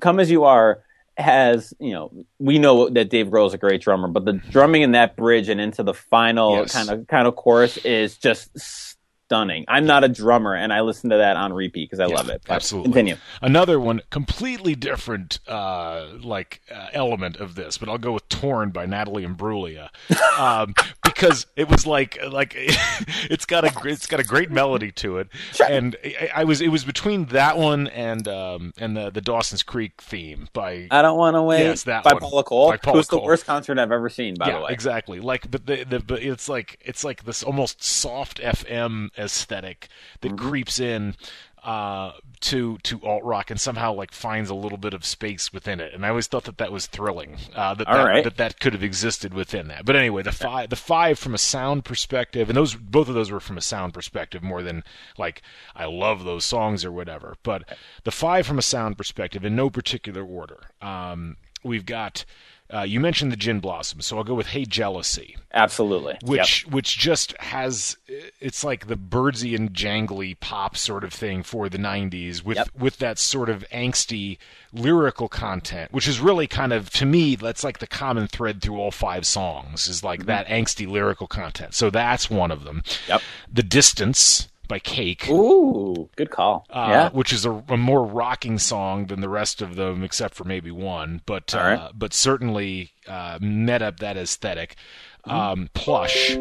[0.00, 0.82] "Come as You Are."
[1.18, 4.82] Has you know we know that Dave Grohl is a great drummer, but the drumming
[4.82, 6.72] in that bridge and into the final Yes.
[6.74, 8.95] kind of kind of chorus is just
[9.26, 9.64] stunning.
[9.68, 12.42] I'm not a drummer, and I listen to that on repeat because I love it.
[12.46, 12.92] But absolutely.
[12.92, 13.16] Continue.
[13.42, 18.70] Another one, completely different, uh, like uh, element of this, but I'll go with "Torn"
[18.70, 19.88] by Natalie Imbruglia,
[20.38, 20.74] um,
[21.04, 25.28] because it was like like it's got a it's got a great melody to it,
[25.68, 29.62] and I, I was it was between that one and um, and the the Dawson's
[29.62, 31.64] Creek theme by I don't want to wait.
[31.64, 32.20] Yes, that by one.
[32.20, 33.20] Paula Cole, By Paula who's Cole.
[33.20, 34.34] the worst concert I've ever seen.
[34.36, 35.20] By yeah, the way, exactly.
[35.20, 39.88] Like, but the, the but it's like it's like this almost soft FM aesthetic
[40.20, 40.48] that Mm-hmm.
[40.48, 41.14] creeps in
[41.62, 45.80] uh, to to alt rock and somehow like finds a little bit of space within
[45.80, 45.92] it.
[45.92, 47.38] And I always thought that that was thrilling.
[47.56, 48.22] Uh, that that, right.
[48.22, 49.84] that that could have existed within that.
[49.84, 53.32] But anyway, the five the five from a sound perspective, and those both of those
[53.32, 54.84] were from a sound perspective more than
[55.18, 55.42] like
[55.74, 57.34] I love those songs or whatever.
[57.42, 57.64] But
[58.04, 60.70] the five from a sound perspective in no particular order.
[60.80, 62.24] Um, we've got.
[62.72, 66.18] Uh, you mentioned the gin blossom, so I'll go with "Hey Jealousy," absolutely.
[66.24, 67.96] which which just has
[68.40, 72.68] it's like the Byrdsy and jangly pop sort of thing for the '90s, with Yep.
[72.78, 74.38] with that sort of angsty
[74.72, 78.78] lyrical content, which is really kind of to me that's like the common thread through
[78.78, 81.74] all five songs is like that angsty lyrical content.
[81.74, 82.82] So that's one of them.
[82.84, 83.12] Mm-hmm.
[83.12, 83.22] Yep.
[83.52, 85.28] The Distance by Cake.
[85.28, 86.66] Ooh, good call.
[86.70, 87.08] Uh, yeah.
[87.10, 90.70] which is a, a more rocking song than the rest of them, except for maybe
[90.70, 91.22] one.
[91.26, 91.90] But uh, right.
[91.94, 94.76] but certainly uh, met up that aesthetic.
[95.24, 96.36] Um, Plush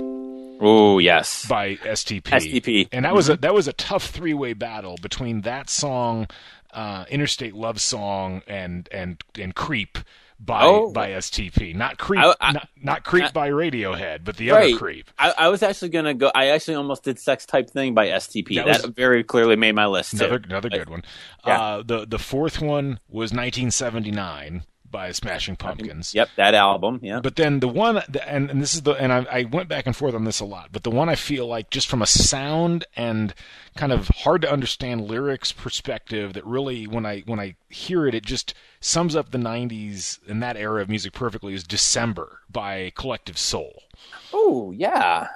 [0.63, 1.45] Ooh, yes.
[1.47, 2.21] by STP.
[2.21, 2.87] STP.
[2.91, 6.27] and that was a that was a tough three way battle between that song,
[6.73, 9.97] uh, Interstate Love Song, and and and Creep
[10.39, 10.91] by Oh.
[10.91, 11.73] by STP.
[11.75, 14.69] Not Creep, I- I- not, not Creep I- by Radiohead, but the Right.
[14.73, 15.09] other Creep.
[15.17, 16.31] I, I was actually gonna go.
[16.35, 18.55] I actually almost did "Sex Type Thing" by STP.
[18.55, 20.13] That That, was- very clearly made my list.
[20.13, 20.49] Another too.
[20.49, 21.03] another good one.
[21.45, 21.61] Yeah.
[21.61, 24.63] Uh, the the fourth one was 1979
[24.95, 26.15] by Smashing Pumpkins.
[26.15, 27.01] Yep, that album.
[27.03, 27.19] Yeah.
[27.19, 29.93] But then the one, and, and this is the, and I, I went back and
[29.93, 32.85] forth on this a lot, but the one I feel like just from a sound
[32.95, 33.33] and
[33.75, 38.15] kind of hard to understand lyrics perspective that really, when I, when I hear it,
[38.15, 42.93] it just sums up the 90s and that era of music perfectly is December by
[42.95, 43.83] Collective Soul.
[44.31, 45.27] Oh yeah.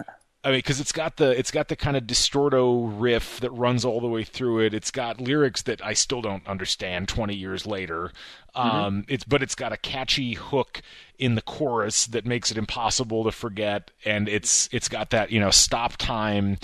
[0.41, 3.83] I mean, because it's got the it's got the kind of distorto riff that runs
[3.83, 4.73] all the way through it.
[4.73, 8.13] It's got lyrics that I still don't understand twenty years later.
[8.55, 10.81] Um, It's but it's got a catchy hook
[11.17, 15.41] in the chorus that makes it impossible to forget, and it's it's got that you
[15.41, 16.57] know stop time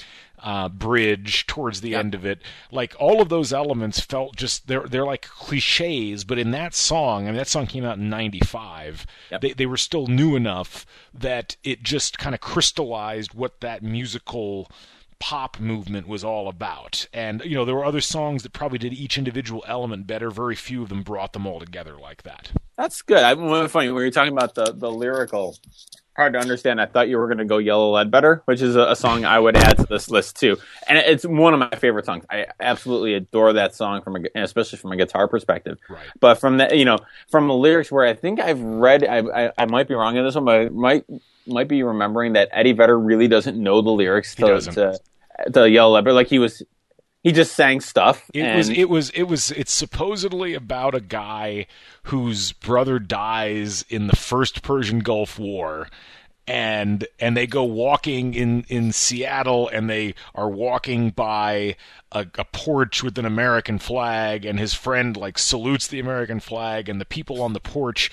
[0.45, 2.39] uh, bridge towards the end of it.
[2.71, 7.23] Like all of those elements felt just they're they're like cliches, but in that song,
[7.23, 9.07] I mean that song came out in '95.
[9.31, 9.41] Yep.
[9.41, 14.69] They they were still new enough that it just kind of crystallized what that musical
[15.17, 17.07] pop movement was all about.
[17.11, 20.29] And you know there were other songs that probably did each individual element better.
[20.29, 22.51] Very few of them brought them all together like that.
[22.77, 23.23] That's good.
[23.23, 25.57] I'm funny when you're talking about the the lyrical.
[26.15, 26.79] Hard to understand.
[26.79, 29.37] I thought you were going to go "Yellow Ledbetter," which is a, a song I
[29.37, 30.57] would add to this list too,
[30.87, 32.23] and it's one of my favorite songs.
[32.29, 35.77] I absolutely adore that song from, a, especially from a guitar perspective.
[35.89, 36.05] Right.
[36.21, 36.99] But from the you know
[37.29, 40.23] from the lyrics, where I think I've read, I, I, I might be wrong in
[40.23, 41.05] this one, but I might
[41.47, 44.99] might be remembering that Eddie Vedder really doesn't know the lyrics to to,
[45.51, 46.63] to "Yellow Ledbetter." Like he was,
[47.25, 48.29] he just sang stuff.
[48.35, 51.65] It and, was it was it was it's supposedly about a guy
[52.03, 55.87] whose brother dies in the first Persian Gulf War
[56.47, 61.75] and and they go walking in in Seattle and they are walking by
[62.11, 66.87] a, a porch with an American flag and his friend like salutes the American flag
[66.87, 68.11] and the people on the porch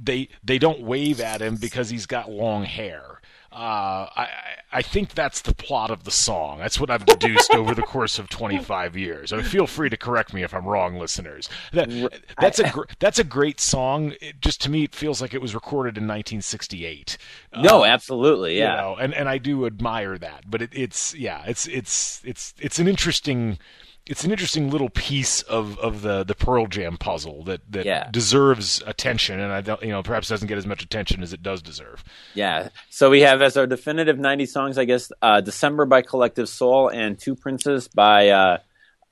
[0.00, 3.19] they they don't wave at him because he's got long hair.
[3.52, 4.28] Uh, I
[4.72, 6.58] I think that's the plot of the song.
[6.60, 9.32] That's what I've deduced over the course of 25 years.
[9.32, 11.48] And feel free to correct me if I'm wrong, listeners.
[11.72, 11.90] That,
[12.40, 14.14] that's a gr- that's a great song.
[14.20, 17.18] It, just to me, it feels like it was recorded in 1968.
[17.56, 18.76] no, Uh, absolutely, you yeah.
[18.76, 20.44] know, and and I do admire that.
[20.48, 23.58] But it, it's yeah, it's it's it's it's an interesting.
[24.06, 28.08] It's an interesting little piece of, of the, the Pearl Jam puzzle that, that Yeah.
[28.10, 31.42] deserves attention, and I don't you know perhaps doesn't get as much attention as it
[31.42, 32.02] does deserve.
[32.34, 32.70] Yeah.
[32.88, 36.88] So we have as our definitive 90 songs, I guess, uh, December by Collective Soul
[36.88, 38.58] and Two Princes by, uh,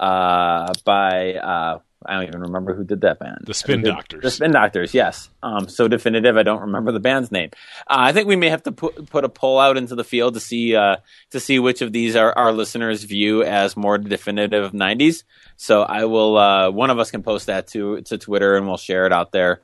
[0.00, 1.78] uh, by, uh,
[2.08, 3.38] I don't even remember who did that band.
[3.44, 4.22] The Spin did- Doctors.
[4.22, 5.28] The Spin Doctors, yes.
[5.42, 7.50] Um, so definitive, I don't remember the band's name.
[7.86, 10.34] Uh, I think we may have to put put a poll out into the field
[10.34, 10.96] to see uh,
[11.30, 15.24] to see which of these our, our listeners view as more definitive 90s.
[15.56, 16.36] So I will.
[16.38, 19.32] Uh, one of us can post that to to Twitter, and we'll share it out
[19.32, 19.60] there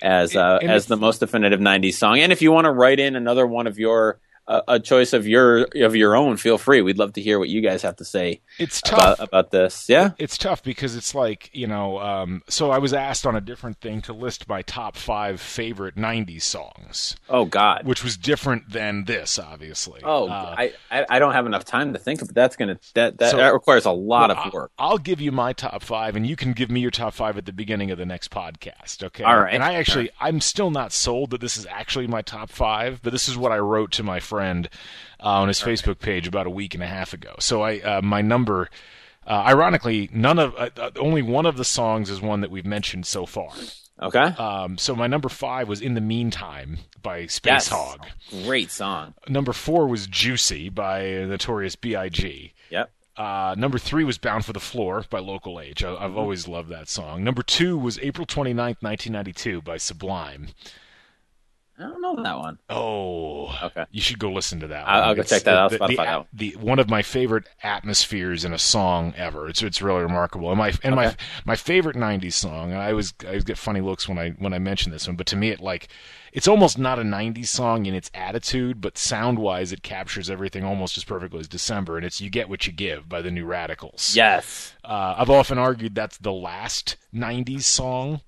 [0.00, 2.20] as uh, And as if- the most definitive 90s song.
[2.20, 4.20] And if you want to write in another one of your
[4.66, 6.80] a choice of your of your own, feel free.
[6.82, 8.98] We'd love to hear what you guys have to say It's tough.
[8.98, 9.88] about about this.
[9.88, 10.10] Yeah.
[10.18, 13.80] it's tough because it's like you know um, so i was asked on a different
[13.80, 17.86] thing to list my top five favorite 90s songs Oh God.
[17.86, 21.92] which was different than this obviously Oh, Uh, I, I I don't have enough time
[21.92, 22.32] to think of.
[22.32, 24.70] That's gonna that that, So- that requires a lot well, of work.
[24.78, 27.36] I- I'll give you my top five, and you can give me your top five
[27.36, 29.02] at the beginning of the next podcast.
[29.02, 29.24] Okay.
[29.24, 29.52] All right.
[29.52, 33.12] And I actually, I'm still not sold that this is actually my top five, but
[33.12, 34.68] this is what I wrote to my friend uh,
[35.20, 37.34] on his Facebook page about a week and a half ago.
[37.40, 38.68] So I, uh, my number,
[39.26, 42.66] uh, ironically, none of, uh, uh, only one of the songs is one that we've
[42.66, 43.50] mentioned so far.
[44.00, 44.20] Okay.
[44.20, 47.68] Um, so my number five was "In the Meantime" by Space Yes.
[47.68, 48.06] Hog.
[48.44, 49.14] Great song.
[49.28, 52.52] Number four was "Juicy" by Notorious B.I.G.
[52.70, 52.92] Yep.
[53.16, 55.82] Uh, number three was Bound for the Floor by Local H.
[55.82, 57.24] I, I've always loved that song.
[57.24, 60.50] Number two was April 29th, 1992 by Sublime.
[61.78, 62.58] I don't know that one.
[62.68, 63.84] Oh, Okay.
[63.92, 64.86] you should go listen to that.
[64.88, 65.08] I'll- one.
[65.10, 65.70] I'll go It's check that out.
[65.70, 66.26] The, the, out.
[66.32, 69.48] the- one of my favorite atmospheres in a song ever.
[69.48, 70.48] It's it's really remarkable.
[70.50, 71.16] And my and my Okay.
[71.44, 72.72] my favorite '90s song.
[72.72, 75.16] And I always I always get funny looks when I when I mention this one,
[75.16, 75.88] but to me it like
[76.32, 80.64] it's almost not a '90s song in its attitude, but sound wise it captures everything
[80.64, 81.96] almost as perfectly as December.
[81.96, 84.14] And it's "You Get What You Give" by the New Radicals.
[84.16, 84.74] Yes.
[84.84, 88.20] Uh, I've often argued that's the last '90s song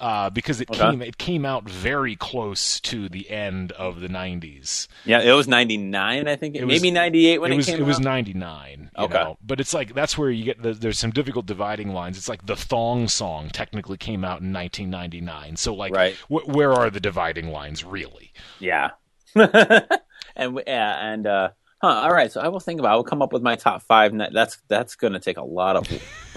[0.00, 0.78] uh, because it Okay.
[0.90, 4.88] came it came out very close to the end of the '90s.
[5.04, 6.56] Yeah, it was 99, I think.
[6.56, 8.90] It was- Maybe 98 when it, it was came it was '99.
[8.98, 9.14] Okay.
[9.14, 9.38] know?
[9.44, 12.16] but it's like that's where you get the, there's some difficult dividing lines.
[12.18, 15.56] It's like the thong song technically came out in 1999.
[15.56, 16.14] So like, Right.
[16.28, 18.32] wh- where are the dividing lines really?
[18.60, 18.90] Yeah.
[19.34, 21.48] and yeah, and uh
[21.80, 23.82] huh, all right, so I will think about I will come up with my top
[23.82, 25.88] 5 that's that's going to take a lot of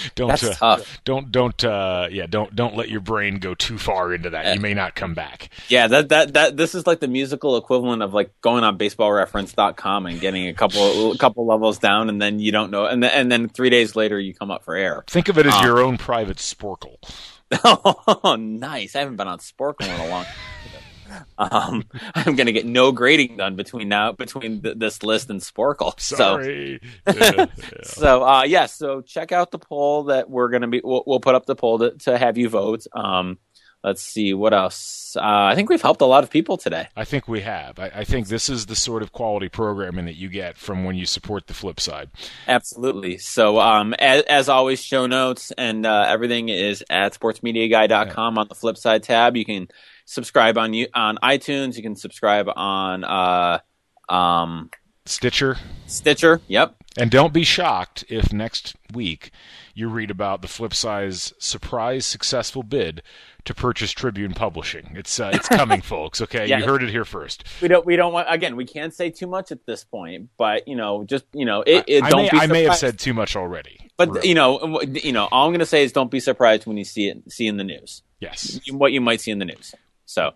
[0.14, 1.00] Don't That's uh, tough.
[1.04, 4.54] don't don't uh, yeah don't don't let your brain go too far into that.
[4.54, 5.50] You may not come back.
[5.68, 10.06] Yeah, that that that this is like the musical equivalent of like going on baseballreference.com
[10.06, 13.10] and getting a couple a couple levels down and then you don't know and then
[13.12, 15.04] and then 3 days later you come up for air.
[15.08, 16.96] Think of it as Um, your own private Sporcle.
[17.64, 18.96] Oh, nice.
[18.96, 20.24] I haven't been on Sporcle in a long
[21.38, 21.84] Um,
[22.14, 25.98] I'm going to get no grading done between now between th- this list and Sporcle.
[26.00, 26.80] So Sorry.
[27.06, 27.46] Yeah, yeah.
[27.82, 31.20] so uh yes, so check out the poll that we're going to be we'll, we'll
[31.20, 32.86] put up the poll to, to have you vote.
[32.94, 33.38] Um
[33.84, 35.16] let's see what else.
[35.16, 36.88] Uh, I think we've helped a lot of people today.
[36.96, 37.78] I think we have.
[37.78, 40.96] I, I, think this is the sort of quality programming that you get from when
[40.96, 42.10] you support the flip side.
[42.46, 43.18] Absolutely.
[43.18, 48.40] So, um, as, as, always, show notes and uh, everything is at sportsmediaguy.com yeah.
[48.40, 49.36] on the flip side tab.
[49.36, 49.68] You can
[50.12, 51.76] subscribe on you on iTunes.
[51.76, 53.58] You can subscribe on uh,
[54.08, 54.70] um,
[55.06, 55.56] Stitcher.
[55.86, 56.40] Stitcher.
[56.46, 56.76] Yep.
[56.98, 59.30] And don't be shocked if next week
[59.74, 63.02] you read about the Flipside's surprise successful bid
[63.46, 64.92] to purchase Tribune Publishing.
[64.94, 66.20] It's uh, it's coming, folks.
[66.20, 67.44] Okay, yeah, you heard it here first.
[67.62, 68.56] We don't we don't want again.
[68.56, 71.84] We can't say too much at this point, but you know, just you know, it,
[71.88, 72.32] it I, don't.
[72.32, 74.28] May, I may have said too much already, but really.
[74.28, 76.84] you know, you know, all I'm going to say is don't be surprised when you
[76.84, 78.02] see it see in the news.
[78.20, 79.74] Yes, what you might see in the news.
[80.06, 80.32] So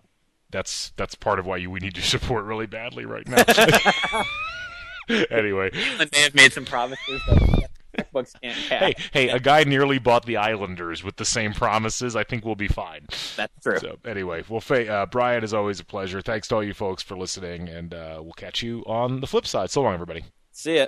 [0.51, 3.43] that's that's part of why you, we need your support really badly right now.
[5.29, 7.21] anyway, they have made some promises.
[8.41, 12.15] Hey, hey, a guy nearly bought the Islanders with the same promises.
[12.15, 13.05] I think we'll be fine.
[13.35, 13.79] That's true.
[13.79, 16.21] So anyway, well, uh, Brian, is always a pleasure.
[16.21, 19.47] Thanks to all you folks for listening, and uh, we'll catch you on the flip
[19.47, 19.71] side.
[19.71, 20.25] So long, everybody.
[20.51, 20.87] See ya.